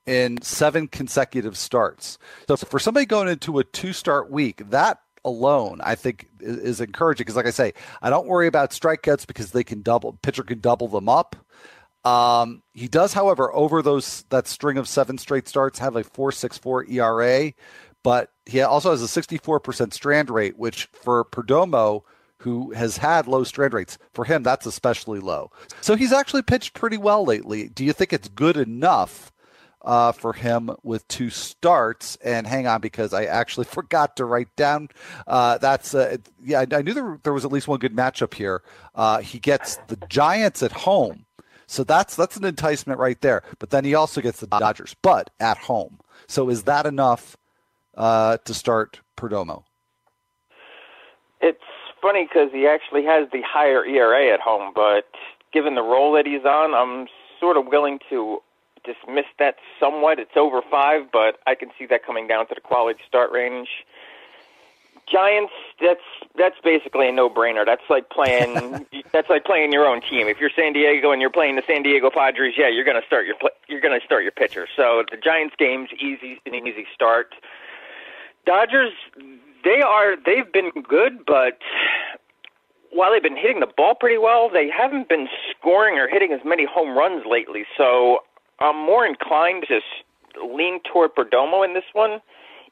[0.06, 2.16] in seven consecutive starts.
[2.46, 7.36] So for somebody going into a two-start week, that alone, I think is encouraging because,
[7.36, 10.86] like I say, I don't worry about strikeouts because they can double pitcher can double
[10.86, 11.34] them up.
[12.04, 16.90] Um, he does, however, over those that string of seven straight starts, have a 4.64
[16.90, 17.52] ERA,
[18.02, 22.02] but he also has a 64% strand rate, which for Perdomo
[22.42, 23.98] who has had low strand rates.
[24.14, 25.50] For him, that's especially low.
[25.80, 27.68] So he's actually pitched pretty well lately.
[27.68, 29.32] Do you think it's good enough
[29.82, 32.16] uh, for him with two starts?
[32.22, 34.88] And hang on, because I actually forgot to write down.
[35.26, 38.34] Uh, that's uh, yeah, I, I knew there, there was at least one good matchup
[38.34, 38.62] here.
[38.94, 41.24] Uh, he gets the Giants at home.
[41.68, 43.42] So that's that's an enticement right there.
[43.58, 46.00] But then he also gets the Dodgers, but at home.
[46.26, 47.36] So is that enough
[47.94, 49.64] uh, to start Perdomo?
[51.42, 51.58] It's
[52.00, 55.04] funny because he actually has the higher ERA at home, but
[55.52, 57.06] given the role that he's on, I'm
[57.38, 58.38] sort of willing to
[58.84, 60.18] dismiss that somewhat.
[60.18, 63.68] It's over five, but I can see that coming down to the quality start range.
[65.10, 66.00] Giants, that's
[66.36, 67.64] that's basically a no-brainer.
[67.64, 70.28] That's like playing that's like playing your own team.
[70.28, 73.06] If you're San Diego and you're playing the San Diego Padres, yeah, you're going to
[73.06, 73.36] start your
[73.68, 74.66] you're going to start your pitcher.
[74.76, 77.34] So the Giants game's easy an easy start.
[78.46, 78.92] Dodgers,
[79.64, 81.58] they are they've been good, but
[82.90, 86.40] while they've been hitting the ball pretty well, they haven't been scoring or hitting as
[86.44, 87.64] many home runs lately.
[87.76, 88.20] So
[88.60, 89.80] I'm more inclined to
[90.44, 92.20] lean toward Perdomo in this one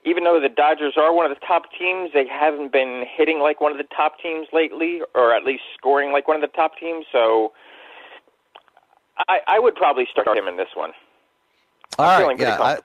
[0.04, 3.60] even though the Dodgers are one of the top teams, they haven't been hitting like
[3.60, 6.72] one of the top teams lately, or at least scoring like one of the top
[6.78, 7.06] teams.
[7.10, 7.52] So
[9.28, 10.92] I, I would probably start him in this one.
[11.98, 12.78] All right, yeah, I,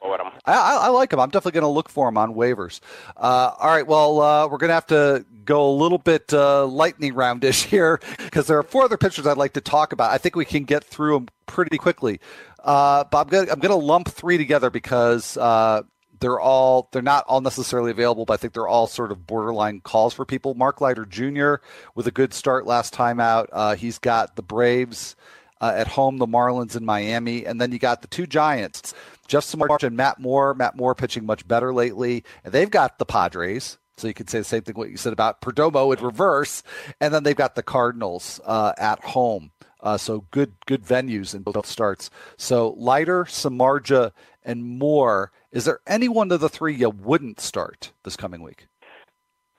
[0.45, 0.53] I,
[0.85, 1.19] I, like him.
[1.19, 2.79] I'm definitely going to look for him on waivers.
[3.17, 6.65] Uh, all right, well, uh, we're going to have to go a little bit uh,
[6.65, 10.11] lightning roundish here because there are four other pitchers I'd like to talk about.
[10.11, 12.21] I think we can get through them pretty quickly.
[12.63, 15.81] Uh, but I'm going to lump three together because uh,
[16.21, 19.81] they're all they're not all necessarily available, but I think they're all sort of borderline
[19.81, 20.53] calls for people.
[20.53, 21.55] Mark Leiter Jr.
[21.95, 23.49] with a good start last time out.
[23.51, 25.15] Uh, he's got the Braves
[25.59, 28.93] uh, at home, the Marlins in Miami, and then you got the two Giants,
[29.27, 30.53] Jeff Samardzija and Matt Moore.
[30.53, 33.77] Matt Moore pitching much better lately, and they've got the Padres.
[33.97, 36.63] So you could say the same thing what you said about Perdomo in reverse,
[36.99, 39.51] and then they've got the Cardinals uh, at home.
[39.81, 42.09] Uh, so good, good venues in both starts.
[42.37, 44.11] So Leiter, Samardzija,
[44.43, 48.67] and Moore is there any one of the three you wouldn't start this coming week?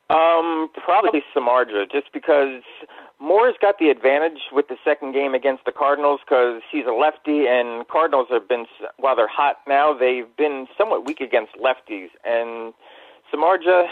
[0.09, 2.63] Um, probably Samardzija, just because
[3.19, 7.47] Moore's got the advantage with the second game against the Cardinals because he's a lefty,
[7.47, 8.67] and Cardinals have been
[8.99, 12.75] while they're hot now, they've been somewhat weak against lefties, and
[13.33, 13.87] Samardzija,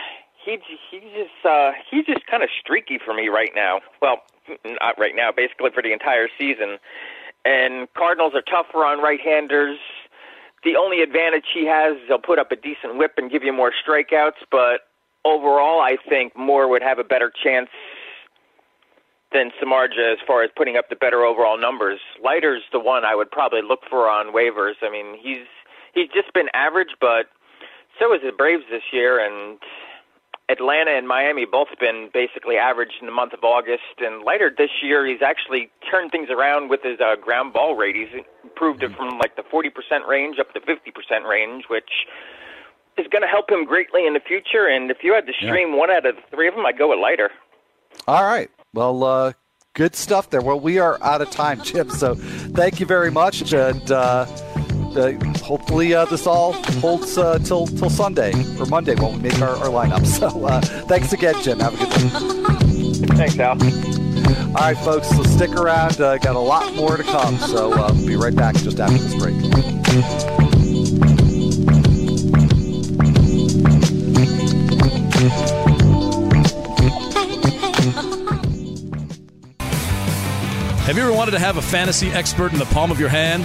[0.44, 0.58] he
[0.90, 3.80] he just uh, he's just kind of streaky for me right now.
[4.02, 4.18] Well,
[4.64, 6.78] not right now, basically for the entire season.
[7.44, 9.78] And Cardinals are tougher on right-handers
[10.64, 13.52] the only advantage he has is he'll put up a decent whip and give you
[13.52, 14.82] more strikeouts, but
[15.24, 17.68] overall, I think Moore would have a better chance
[19.32, 22.00] than Samardzija as far as putting up the better overall numbers.
[22.22, 24.74] Leiter's the one I would probably look for on waivers.
[24.82, 25.46] I mean, he's
[25.94, 27.26] he's just been average, but
[27.98, 29.58] so is the Braves this year, and
[30.50, 33.98] Atlanta and Miami both been basically average in the month of August.
[33.98, 37.94] And Leiter this year, he's actually turned things around with his uh, ground ball rate.
[37.94, 41.90] He's improved it from like the 40% range up to 50% range, which
[42.98, 44.66] is going to help him greatly in the future.
[44.66, 45.76] And if you had to stream yeah.
[45.76, 47.30] one out of the three of them, I'd go with Leiter.
[48.08, 48.50] All right.
[48.74, 49.32] Well, uh,
[49.74, 50.42] good stuff there.
[50.42, 51.90] Well, we are out of time, Jim.
[51.90, 53.52] So thank you very much.
[53.52, 54.26] And, uh,
[54.96, 59.40] uh, hopefully uh, this all holds uh, till till Sunday or Monday when we make
[59.40, 60.06] our, our lineup.
[60.20, 61.60] So uh, thanks again, Jim.
[61.60, 63.16] Have a good day.
[63.16, 63.52] Thanks, Al.
[64.48, 65.08] All right, folks.
[65.08, 66.00] So stick around.
[66.00, 67.36] Uh, got a lot more to come.
[67.38, 69.34] So uh, we'll be right back just after this break.
[80.84, 83.44] Have you ever wanted to have a fantasy expert in the palm of your hand?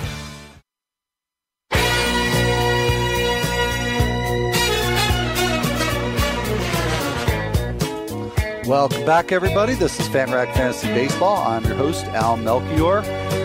[8.71, 9.73] Welcome back, everybody.
[9.73, 11.45] This is FanRag Fantasy Baseball.
[11.45, 13.01] I'm your host, Al Melchior,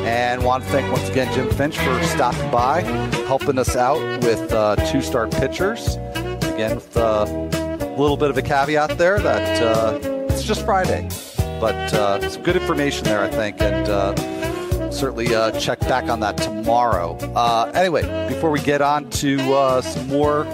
[0.06, 2.82] and want to thank once again Jim Finch for stopping by,
[3.26, 5.96] helping us out with uh, two star pitchers.
[5.96, 9.98] Again, with uh, a little bit of a caveat there that uh,
[10.30, 11.08] it's just Friday,
[11.58, 16.20] but uh, some good information there, I think, and uh, certainly uh, check back on
[16.20, 17.16] that tomorrow.
[17.74, 19.38] anyway, before we get on to
[19.82, 20.44] some more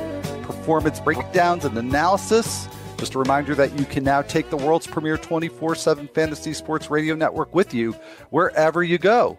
[0.45, 2.69] performance breakdowns and analysis,
[3.03, 6.89] just a reminder that you can now take the world's premier 24 7 fantasy sports
[6.89, 7.97] radio network with you
[8.31, 9.37] wherever you go.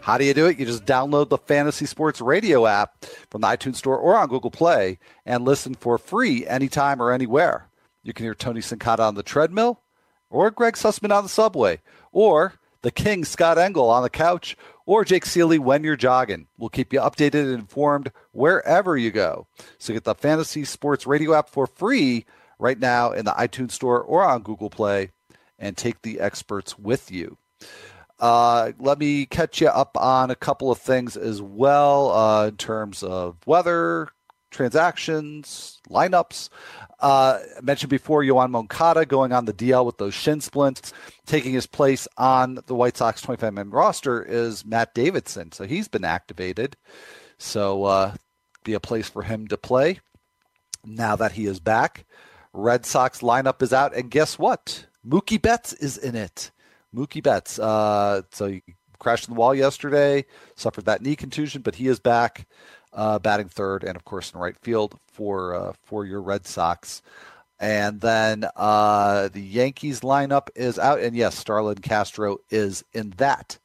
[0.00, 0.58] How do you do it?
[0.58, 4.50] You just download the Fantasy Sports Radio app from the iTunes Store or on Google
[4.50, 7.68] Play and listen for free anytime or anywhere.
[8.02, 9.80] You can hear Tony Sincata on the treadmill,
[10.28, 15.04] or Greg Sussman on the subway, or the King Scott Engel on the couch, or
[15.04, 16.48] Jake Ciely when you're jogging.
[16.58, 19.46] We'll keep you updated and informed wherever you go.
[19.78, 22.26] So get the Fantasy Sports Radio app for free
[22.58, 25.10] right now in the iTunes Store or on Google Play
[25.58, 27.36] and take the experts with you.
[28.20, 32.56] Uh, let me catch you up on a couple of things as well uh, in
[32.56, 34.08] terms of weather,
[34.50, 36.48] transactions, lineups.
[37.00, 40.92] Uh, I mentioned before Yoan Moncada going on the DL with those shin splints.
[41.26, 45.52] Taking his place on the White Sox 25 man roster is Matt Davidson.
[45.52, 46.76] So he's been activated.
[47.38, 48.14] So uh,
[48.62, 50.00] be a place for him to play
[50.84, 52.04] now that he is back.
[52.54, 53.94] Red Sox lineup is out.
[53.94, 54.86] And guess what?
[55.06, 56.50] Mookie Betts is in it.
[56.94, 57.58] Mookie Betts.
[57.58, 58.62] Uh, so he
[58.98, 62.46] crashed in the wall yesterday, suffered that knee contusion, but he is back,
[62.92, 67.02] uh, batting third, and of course in right field for uh, for your Red Sox.
[67.60, 73.58] And then uh, the Yankees lineup is out, and yes, Starlin Castro is in that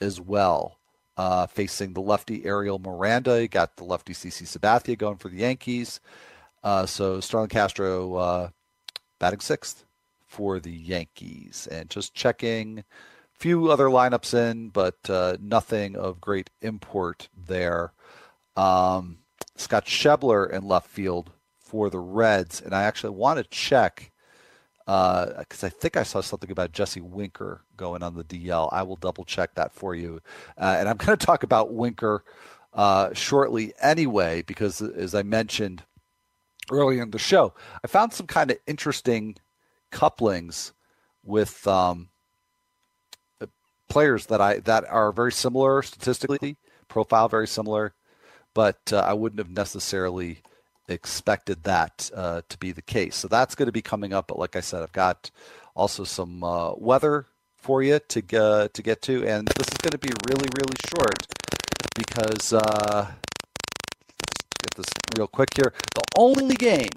[0.00, 0.76] as well.
[1.16, 5.36] Uh, facing the lefty Ariel Miranda, you got the lefty CC Sabathia going for the
[5.36, 6.00] Yankees.
[6.64, 8.48] Uh, so Starlin Castro uh,
[9.18, 9.84] batting sixth
[10.26, 11.68] for the Yankees.
[11.70, 12.84] And just checking a
[13.38, 17.92] few other lineups in, but uh, nothing of great import there.
[18.56, 19.18] Um,
[19.56, 22.60] Scott Schebler in left field for the Reds.
[22.60, 24.10] And I actually want to check
[24.86, 28.68] because uh, I think I saw something about Jesse Winker going on the DL.
[28.70, 30.20] I will double check that for you.
[30.58, 32.24] Uh, and I'm going to talk about Winker
[32.74, 35.84] uh, shortly anyway, because as I mentioned
[36.70, 39.36] earlier in the show, I found some kind of interesting
[39.90, 40.72] couplings
[41.22, 42.08] with um,
[43.88, 46.56] players that I that are very similar statistically,
[46.88, 47.94] profile very similar,
[48.54, 50.38] but uh, I wouldn't have necessarily
[50.88, 53.16] expected that uh, to be the case.
[53.16, 54.28] So that's going to be coming up.
[54.28, 55.30] But like I said, I've got
[55.74, 59.92] also some uh, weather for you to get to get to, and this is going
[59.92, 61.26] to be really really short
[61.94, 63.10] because uh,
[64.64, 65.72] get this real quick here.
[65.94, 66.88] The only game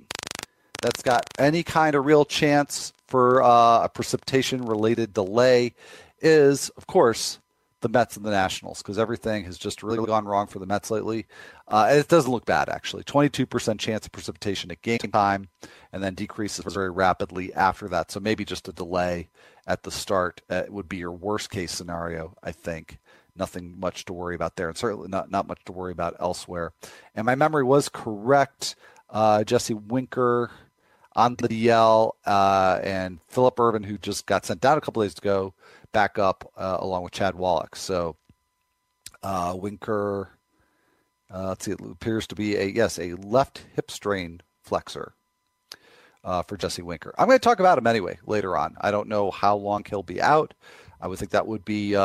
[0.81, 5.73] that's got any kind of real chance for uh, a precipitation related delay
[6.21, 7.39] is, of course,
[7.81, 10.89] the Mets and the Nationals because everything has just really gone wrong for the Mets
[10.89, 11.27] lately.
[11.67, 13.03] Uh, it doesn't look bad, actually.
[13.03, 15.47] 22% chance of precipitation at game time
[15.93, 18.11] and then decreases very rapidly after that.
[18.11, 19.29] So maybe just a delay
[19.67, 22.97] at the start uh, would be your worst case scenario, I think.
[23.37, 26.73] Nothing much to worry about there, and certainly not, not much to worry about elsewhere.
[27.15, 28.75] And my memory was correct.
[29.09, 30.51] Uh, Jesse Winker
[31.17, 35.17] on the DL, uh, and Philip Ervin, who just got sent down a couple days
[35.17, 35.53] ago,
[35.91, 37.75] back up uh, along with Chad Wallach.
[37.75, 38.15] So
[39.23, 40.29] uh, Winker,
[41.33, 45.13] uh, let's see, it appears to be a yes a left hip strain flexor.
[46.23, 48.75] Uh, for Jesse Winker, I'm going to talk about him anyway later on.
[48.81, 50.53] I don't know how long he'll be out.
[50.99, 51.95] I would think that would be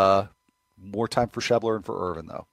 [0.83, 2.47] more time for Schebler and for Ervin, though.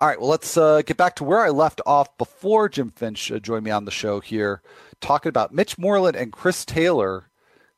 [0.00, 3.32] All right, well, let's uh, get back to where I left off before Jim Finch
[3.32, 4.62] uh, joined me on the show here
[5.00, 7.28] talking about Mitch Moreland and Chris Taylor,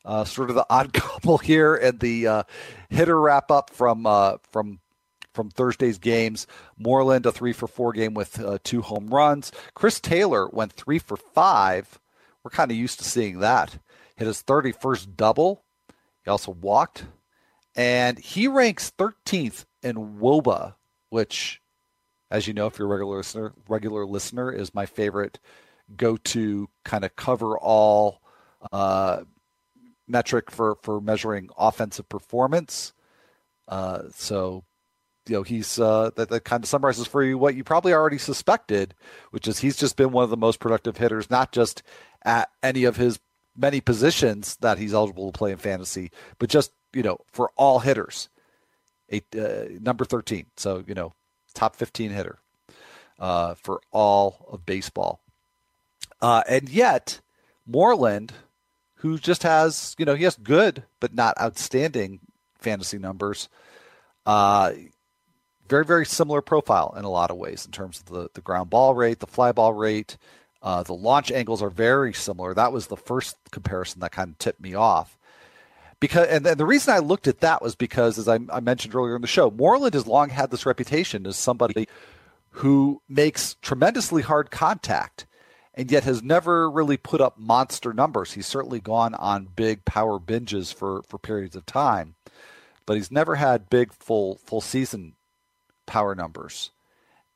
[0.05, 2.43] uh, sort of the odd couple here, and the uh,
[2.89, 4.81] hitter wrap up from uh, from
[5.33, 6.47] from Thursday's games.
[6.77, 9.53] Moreland a three for four game with uh, two home runs.
[9.75, 11.99] Chris Taylor went three for five.
[12.43, 13.79] We're kind of used to seeing that.
[14.17, 15.63] Hit his 31st double.
[16.25, 17.05] He also walked,
[17.77, 20.75] and he ranks 13th in WOBA,
[21.09, 21.61] which,
[22.31, 25.39] as you know, if you're a regular listener, regular listener is my favorite
[25.97, 28.23] go to kind of cover all
[28.73, 29.23] uh,
[30.07, 32.93] metric for for measuring offensive performance.
[33.69, 34.65] Uh, so
[35.29, 38.19] you know he's uh, that, that kind of summarizes for you what you probably already
[38.19, 38.95] suspected,
[39.31, 41.83] which is he's just been one of the most productive hitters, not just
[42.25, 43.19] at any of his
[43.57, 47.79] many positions that he's eligible to play in fantasy, but just you know for all
[47.81, 48.29] hitters,
[49.13, 50.47] uh, number thirteen.
[50.57, 51.13] So you know
[51.55, 52.39] top fifteen hitter
[53.19, 55.21] uh, for all of baseball.
[56.21, 57.21] Uh, and yet,
[57.67, 58.33] Moreland,
[58.97, 62.21] who just has, you know, he has good but not outstanding
[62.59, 63.49] fantasy numbers,
[64.27, 64.73] uh,
[65.69, 68.69] very, very similar profile in a lot of ways in terms of the, the ground
[68.69, 70.17] ball rate, the fly ball rate.
[70.63, 72.53] Uh, the launch angles are very similar.
[72.53, 75.17] That was the first comparison that kind of tipped me off.
[76.01, 79.17] Because and, the reason I looked at that was because, as I, I mentioned earlier
[79.17, 81.87] in the show, Moreland has long had this reputation as somebody
[82.51, 85.27] who makes tremendously hard contact
[85.75, 88.33] and yet has never really put up monster numbers.
[88.33, 92.15] He's certainly gone on big power binges for, for periods of time,
[92.87, 95.15] but he's never had big full full season
[95.87, 96.71] power numbers.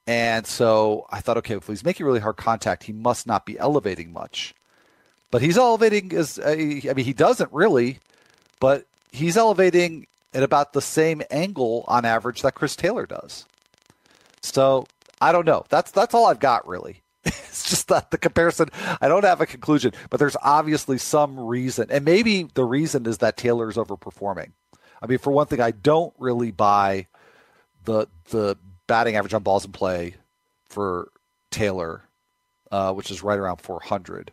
[0.07, 3.59] And so I thought, okay, if he's making really hard contact, he must not be
[3.59, 4.55] elevating much.
[5.31, 8.01] But he's elevating as I mean, he doesn't really,
[8.61, 13.47] but he's elevating at about the same angle on average that Chris Taylor does.
[14.43, 14.87] So
[15.21, 15.65] I don't know.
[15.69, 17.03] That's that's all I've got really.
[17.25, 18.69] it's just that the comparison.
[19.01, 23.19] I don't have a conclusion, but there's obviously some reason, and maybe the reason is
[23.19, 24.53] that Taylor's overperforming.
[25.01, 27.07] I mean, for one thing, I don't really buy
[27.85, 30.17] the the batting average on balls in play
[30.69, 31.11] for
[31.51, 32.03] Taylor,
[32.71, 34.33] uh, which is right around 400.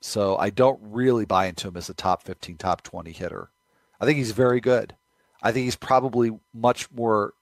[0.00, 3.50] So I don't really buy into him as a top 15, top 20 hitter.
[4.00, 4.94] I think he's very good.
[5.42, 7.34] I think he's probably much more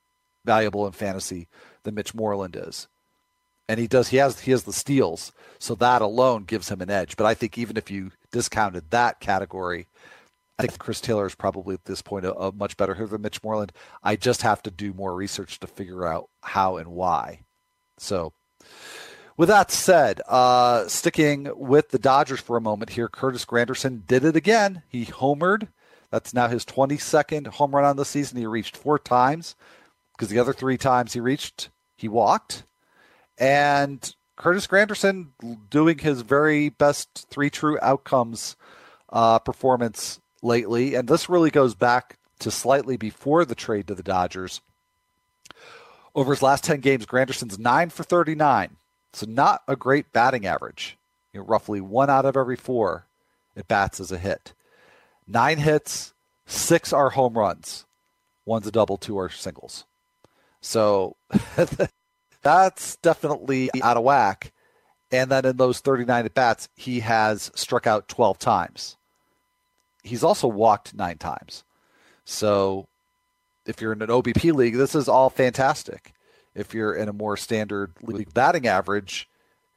[0.44, 1.48] valuable in fantasy
[1.82, 2.88] than Mitch Moreland is.
[3.68, 6.90] And he does he has he has the steals, so that alone gives him an
[6.90, 7.16] edge.
[7.16, 9.88] But I think even if you discounted that category,
[10.58, 13.22] I think Chris Taylor is probably at this point a, a, much better hitter than
[13.22, 13.72] Mitch Moreland.
[14.04, 17.40] I just have to do more research to figure out how and why.
[17.98, 18.32] So,
[19.36, 24.24] with that said, uh, sticking with the Dodgers for a moment here, Curtis Granderson did
[24.24, 24.82] it again.
[24.88, 25.68] He homered.
[26.10, 28.38] That's now his 22nd home run on the season.
[28.38, 29.56] He reached four times
[30.12, 32.64] because the other three times he reached, he walked.
[33.38, 35.28] And Curtis Granderson
[35.70, 38.56] doing his very best three true outcomes
[39.10, 44.02] uh, performance lately, and this really goes back to slightly before the trade to the
[44.02, 44.60] Dodgers.
[46.14, 48.76] Over his last 10 games, Granderson's 9 for 39.
[49.16, 50.96] So not a great batting average.
[51.32, 53.06] You know, roughly one out of every four
[53.56, 54.52] at bats is a hit.
[55.26, 56.12] Nine hits,
[56.46, 57.84] six are home runs.
[58.44, 59.84] One's a double, two are singles.
[60.60, 61.16] So
[62.42, 64.52] that's definitely out of whack.
[65.10, 68.96] And then in those 39 at bats, he has struck out 12 times
[70.06, 71.64] he's also walked nine times.
[72.24, 72.86] So
[73.66, 76.12] if you're in an OBP league, this is all fantastic.
[76.56, 79.28] If you're in a more standard league batting average,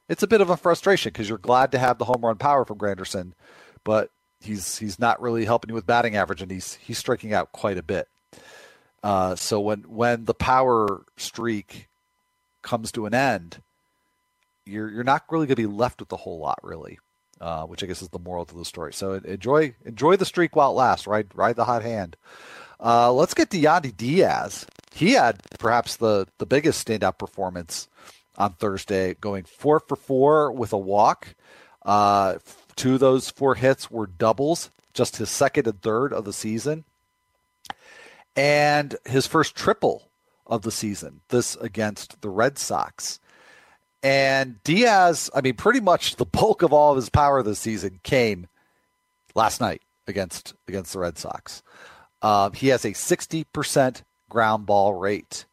[0.08, 2.64] it's a bit of a frustration because you're glad to have the home run power
[2.64, 3.32] from Granderson,
[3.84, 4.10] but
[4.40, 7.78] he's he's not really helping you with batting average, and he's he's striking out quite
[7.78, 8.08] a bit.
[9.02, 11.88] Uh, so when when the power streak
[12.62, 13.62] comes to an end,
[14.66, 16.98] you're you're not really going to be left with a whole lot, really
[17.40, 18.92] uh, which I guess is the moral to the story.
[18.92, 21.06] So enjoy enjoy the streak while it lasts.
[21.06, 22.16] Ride ride the hot hand.
[22.78, 24.66] Uh, let's get to Yandy Diaz.
[24.94, 27.88] He had perhaps the the biggest standout performance
[28.36, 31.34] on Thursday, going four for four with a walk.
[31.84, 32.36] Uh,
[32.76, 36.84] two of those four hits were doubles, just his second and third of the season,
[38.36, 40.10] and his first triple
[40.46, 41.20] of the season.
[41.28, 43.20] This against the Red Sox.
[44.02, 48.00] And Diaz, I mean, pretty much the bulk of all of his power this season
[48.02, 48.48] came
[49.34, 51.62] last night against against the Red Sox.
[52.22, 55.44] Uh, he has a 60% ground ball rate.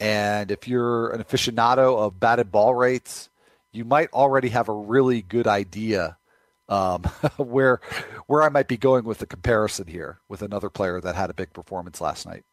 [0.00, 3.28] And if you're an aficionado of batted ball rates,
[3.70, 6.16] you might already have a really good idea
[6.68, 7.02] um,
[7.36, 7.80] where
[8.26, 11.34] where I might be going with the comparison here with another player that had a
[11.34, 12.44] big performance last night.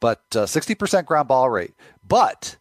[0.00, 1.74] But uh, 60% ground ball rate.
[2.06, 2.56] But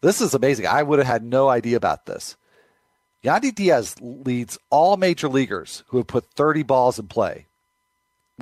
[0.00, 0.66] this is amazing.
[0.66, 2.36] I would have had no idea about this.
[3.22, 7.46] Yandy Diaz leads all major leaguers who have put 30 balls in play.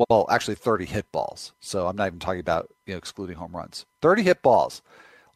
[0.09, 1.53] Well, actually 30 hit balls.
[1.61, 3.86] So I'm not even talking about, you know, excluding home runs.
[4.03, 4.82] 30 hit balls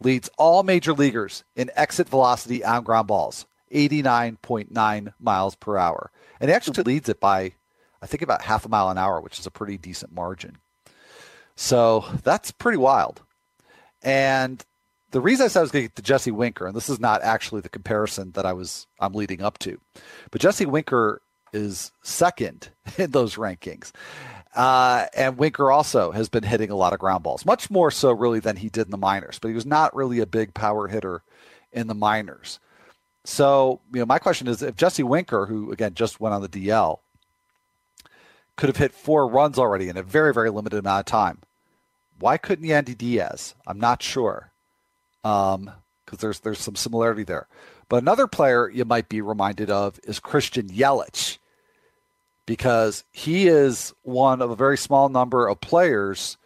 [0.01, 6.11] leads all major leaguers in exit velocity on ground balls, 89.9 miles per hour.
[6.41, 7.55] And he actually leads it by
[8.03, 10.59] I think about half a mile an hour, which is a pretty decent margin.
[11.55, 13.23] So that's pretty wild.
[14.03, 14.65] And
[15.13, 16.99] the reason I said I was going to get to Jesse Winker, and this is
[16.99, 19.81] not actually the comparison that I was I'm leading up to,
[20.33, 23.93] but Jesse Winker is second in those rankings.
[24.55, 28.13] Uh, and Winker also has been hitting a lot of ground balls, much more so
[28.13, 30.89] really than he did in the minors, but he was not really a big power
[30.89, 31.23] hitter
[31.73, 32.59] in the minors.
[33.25, 36.49] So, you know, my question is if Jesse Winker, who again just went on the
[36.49, 36.99] DL,
[38.57, 41.39] could have hit four runs already in a very, very limited amount of time,
[42.19, 43.55] why couldn't Yandy Diaz?
[43.67, 44.53] I'm not sure
[45.25, 45.73] Um,
[46.05, 47.47] because there's there's some similarity there.
[47.89, 51.39] But another player you might be reminded of is Christian Yelich,
[52.47, 56.37] because he is one of a very small number of players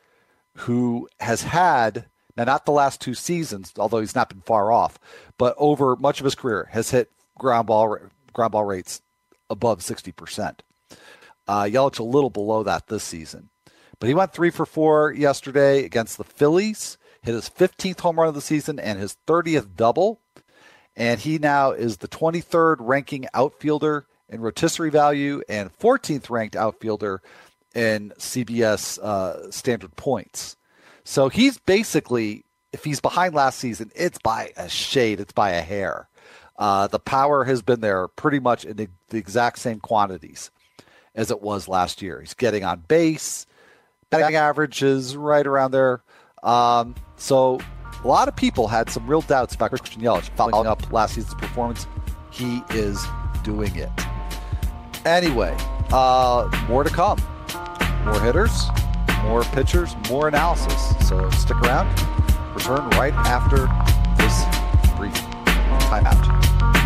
[0.59, 4.99] who has had now not the last two seasons, although he's not been far off,
[5.39, 7.99] but over much of his career has hit ground ball
[8.33, 9.01] ground ball rates
[9.49, 10.63] above sixty percent.
[11.49, 13.49] Uh, Yelich a little below that this season,
[13.99, 18.29] but he went three for four yesterday against the Phillies hit his 15th home run
[18.29, 20.21] of the season and his 30th double.
[20.97, 27.23] And he now is the 23rd ranking outfielder in rotisserie value and 14th ranked outfielder
[27.75, 30.57] in CBS uh, standard points.
[31.05, 35.63] So he's basically, if he's behind last season, it's by a shade, it's by a
[35.63, 36.09] hair.
[36.59, 40.51] Uh, the power has been there pretty much in the, the, exact same quantities
[41.15, 42.21] as it was last year.
[42.21, 43.47] He's getting on base,
[44.09, 46.03] batting average is right around there.
[46.43, 47.61] Um, so
[48.03, 51.35] a lot of people had some real doubts about Christian Yelich following up last season's
[51.35, 51.87] performance.
[52.31, 53.05] He is
[53.45, 53.91] doing it.
[55.07, 55.57] Anyway,
[55.93, 57.17] uh, more to come.
[58.05, 58.67] More hitters,
[59.23, 61.09] more pitchers, more analysis.
[61.09, 61.89] So stick around.
[62.57, 63.69] Return right after
[64.17, 64.45] this
[64.97, 65.15] brief
[65.87, 66.86] timeout.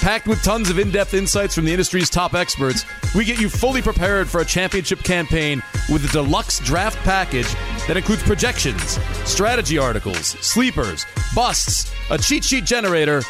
[0.00, 3.50] Packed with tons of in depth insights from the industry's top experts, we get you
[3.50, 7.52] fully prepared for a championship campaign with a deluxe draft package
[7.86, 13.22] that includes projections, strategy articles, sleepers, busts, a cheat sheet generator,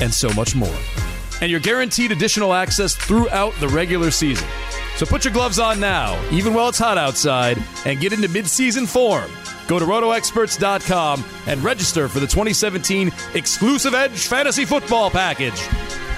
[0.00, 0.78] and so much more.
[1.42, 4.48] And you're guaranteed additional access throughout the regular season.
[4.96, 8.88] So put your gloves on now, even while it's hot outside, and get into midseason
[8.88, 9.30] form.
[9.68, 15.68] Go to rotoexperts.com and register for the 2017 exclusive Edge Fantasy Football Package.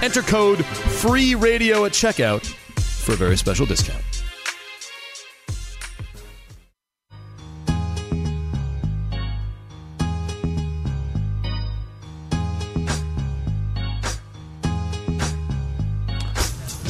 [0.01, 2.45] Enter code FREE RADIO at checkout
[2.79, 4.10] for a very special discount.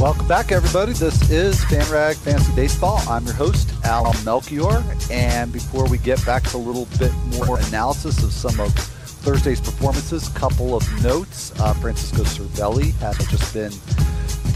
[0.02, 0.94] Welcome back, everybody.
[0.94, 3.04] This is FanRag Fantasy Baseball.
[3.08, 4.84] I'm your host, Al Melchior.
[5.12, 9.62] And before we get back to a little bit more analysis of some of Thursday's
[9.62, 11.52] performances, couple of notes.
[11.60, 13.72] Uh, Francisco Cervelli has just been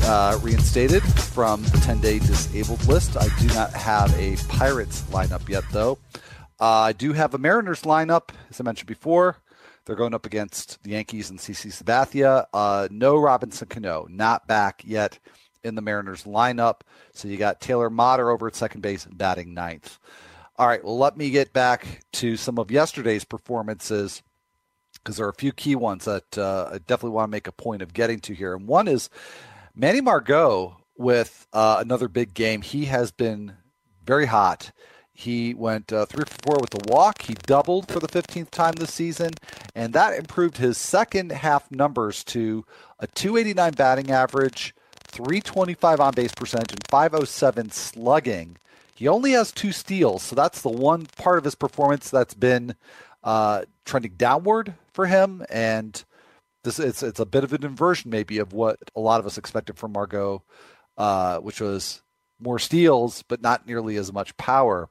[0.09, 3.15] uh, reinstated from the 10 day disabled list.
[3.15, 5.99] I do not have a Pirates lineup yet, though.
[6.59, 9.37] Uh, I do have a Mariners lineup, as I mentioned before.
[9.85, 12.45] They're going up against the Yankees and CC Sabathia.
[12.53, 15.19] Uh, no Robinson Cano, not back yet
[15.63, 16.81] in the Mariners lineup.
[17.13, 19.99] So you got Taylor Motter over at second base, batting ninth.
[20.57, 24.23] All right, well, let me get back to some of yesterday's performances
[24.93, 27.51] because there are a few key ones that uh, I definitely want to make a
[27.51, 28.55] point of getting to here.
[28.55, 29.09] And one is
[29.75, 32.61] Manny Margot with uh, another big game.
[32.61, 33.53] He has been
[34.05, 34.71] very hot.
[35.17, 37.21] He went uh, three for four with the walk.
[37.21, 39.31] He doubled for the 15th time this season,
[39.73, 42.65] and that improved his second half numbers to
[42.99, 44.75] a 289 batting average,
[45.07, 48.57] 325 on base percentage, and 507 slugging.
[48.93, 52.75] He only has two steals, so that's the one part of his performance that's been
[53.23, 56.03] uh, trending downward for him, and
[56.63, 59.37] this it's it's a bit of an inversion maybe of what a lot of us
[59.37, 60.43] expected from Margot,
[60.97, 62.01] uh, which was
[62.39, 64.89] more steals but not nearly as much power.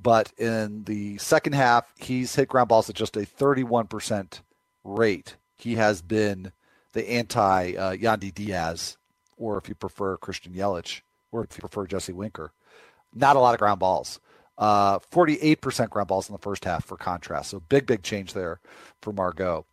[0.00, 4.40] But in the second half, he's hit ground balls at just a 31%
[4.84, 5.34] rate.
[5.56, 6.52] He has been
[6.92, 8.96] the anti uh, Yandy Diaz,
[9.36, 11.00] or if you prefer Christian Yelich,
[11.32, 12.52] or if you prefer Jesse Winker.
[13.12, 14.20] Not a lot of ground balls.
[14.56, 17.50] Uh, 48% ground balls in the first half for contrast.
[17.50, 18.58] So big, big change there
[19.00, 19.64] for Margot.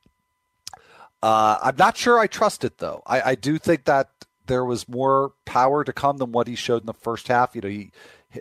[1.24, 3.02] Uh, I'm not sure I trust it though.
[3.08, 4.12] I, I, do think that
[4.48, 7.56] there was more power to come than what he showed in the first half.
[7.56, 7.92] You know, he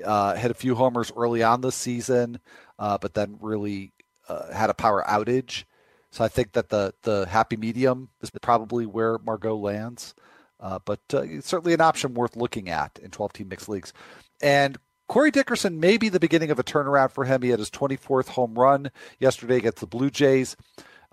[0.04, 2.40] uh, hit a few homers early on this season,
[2.78, 3.92] uh, but then really
[4.28, 5.64] uh, had a power outage.
[6.10, 10.14] So I think that the the happy medium is probably where Margot lands.
[10.60, 13.92] Uh, but uh, certainly an option worth looking at in 12 team mixed leagues.
[14.40, 14.78] And
[15.08, 17.42] Corey Dickerson may be the beginning of a turnaround for him.
[17.42, 20.56] He had his 24th home run yesterday against the Blue Jays.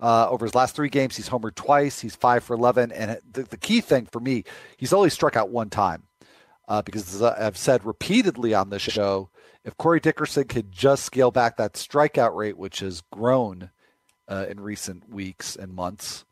[0.02, 2.00] Uh, over his last three games, he's homered twice.
[2.00, 2.90] He's five for 11.
[2.90, 4.42] And the, the key thing for me,
[4.76, 6.02] he's only struck out one time.
[6.66, 9.30] Uh, because as I've said repeatedly on this show,
[9.64, 13.70] if Corey Dickerson could just scale back that strikeout rate, which has grown
[14.28, 16.24] uh, in recent weeks and months,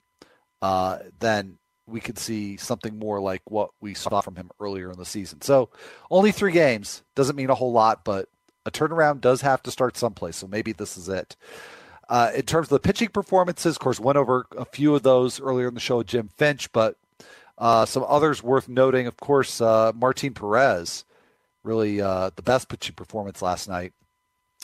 [0.63, 4.99] uh, then we could see something more like what we saw from him earlier in
[4.99, 5.43] the season.
[5.43, 5.71] So
[6.11, 8.29] only three games doesn't mean a whole lot, but
[8.67, 10.37] a turnaround does have to start someplace.
[10.37, 11.37] So maybe this is it.
[12.11, 15.41] Uh, in terms of the pitching performances, of course, went over a few of those
[15.41, 16.97] earlier in the show Jim Finch, but
[17.57, 21.05] uh, some others worth noting, of course, uh, Martin Perez,
[21.63, 23.93] really uh, the best pitching performance last night.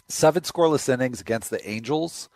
[0.09, 2.29] Seven scoreless innings against the Angels.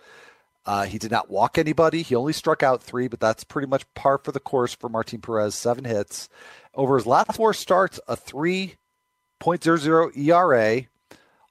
[0.64, 2.02] Uh, he did not walk anybody.
[2.02, 5.20] He only struck out three, but that's pretty much par for the course for Martin
[5.20, 5.56] Perez.
[5.56, 6.28] Seven hits.
[6.72, 10.86] Over his last four starts, a 3.00 ERA,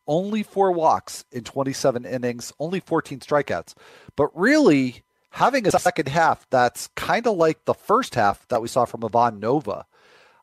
[0.09, 3.75] only four walks in 27 innings, only 14 strikeouts.
[4.17, 8.67] But really, having a second half that's kind of like the first half that we
[8.67, 9.85] saw from Ivan Nova.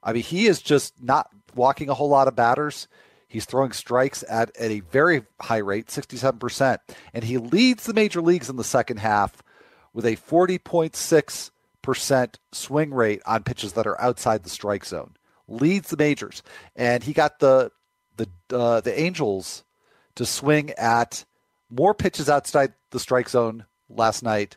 [0.03, 2.89] I mean, he is just not walking a whole lot of batters.
[3.27, 6.79] He's throwing strikes at, at a very high rate, 67%.
[7.12, 9.43] And he leads the major leagues in the second half
[9.93, 15.17] with a 40.6% swing rate on pitches that are outside the strike zone.
[15.49, 16.45] Leads the majors.
[16.77, 17.73] And he got the
[18.17, 19.64] the uh, the Angels
[20.17, 21.25] to swing at
[21.71, 24.57] more pitches outside the strike zone last night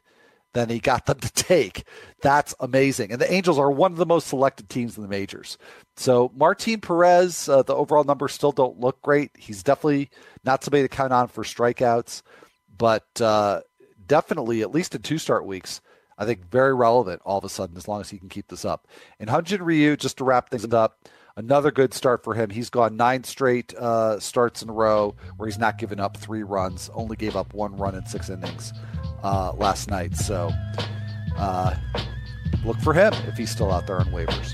[0.53, 1.84] than he got them to take.
[2.22, 3.12] That's amazing.
[3.12, 5.57] And the Angels are one of the most selected teams in the majors.
[5.95, 9.32] So Martin Perez, uh, the overall numbers still don't look great.
[9.38, 10.10] He's definitely
[10.43, 12.22] not somebody to count on for strikeouts,
[12.78, 13.62] but uh,
[14.07, 15.82] definitely at least in two start weeks.
[16.18, 18.66] I think very relevant all of a sudden as long as he can keep this
[18.66, 18.88] up.
[19.22, 21.07] And Hyun-Jin Ryu, just to wrap things up,
[21.40, 22.50] another good start for him.
[22.50, 26.44] He's gone nine straight uh, starts in a row where he's not given up three
[26.44, 28.74] runs, only gave up one run in six innings
[29.24, 30.16] uh, last night.
[30.16, 30.52] So
[31.38, 31.76] uh,
[32.66, 34.54] look for him if he's still out there on waivers.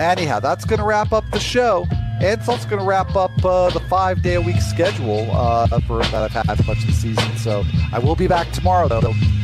[0.00, 1.86] Anyhow, that's going to wrap up the show.
[1.92, 5.66] And it's also going to wrap up uh, the five day a week schedule uh,
[5.80, 7.36] for that I've had much of the season.
[7.36, 9.00] So I will be back tomorrow, though.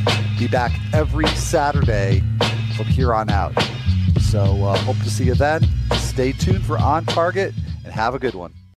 [0.08, 2.22] I'll Be back every Saturday
[2.76, 3.54] from here on out.
[4.20, 5.62] So uh, hope to see you then.
[6.16, 7.52] Stay tuned for On Target
[7.84, 8.54] and have a good one.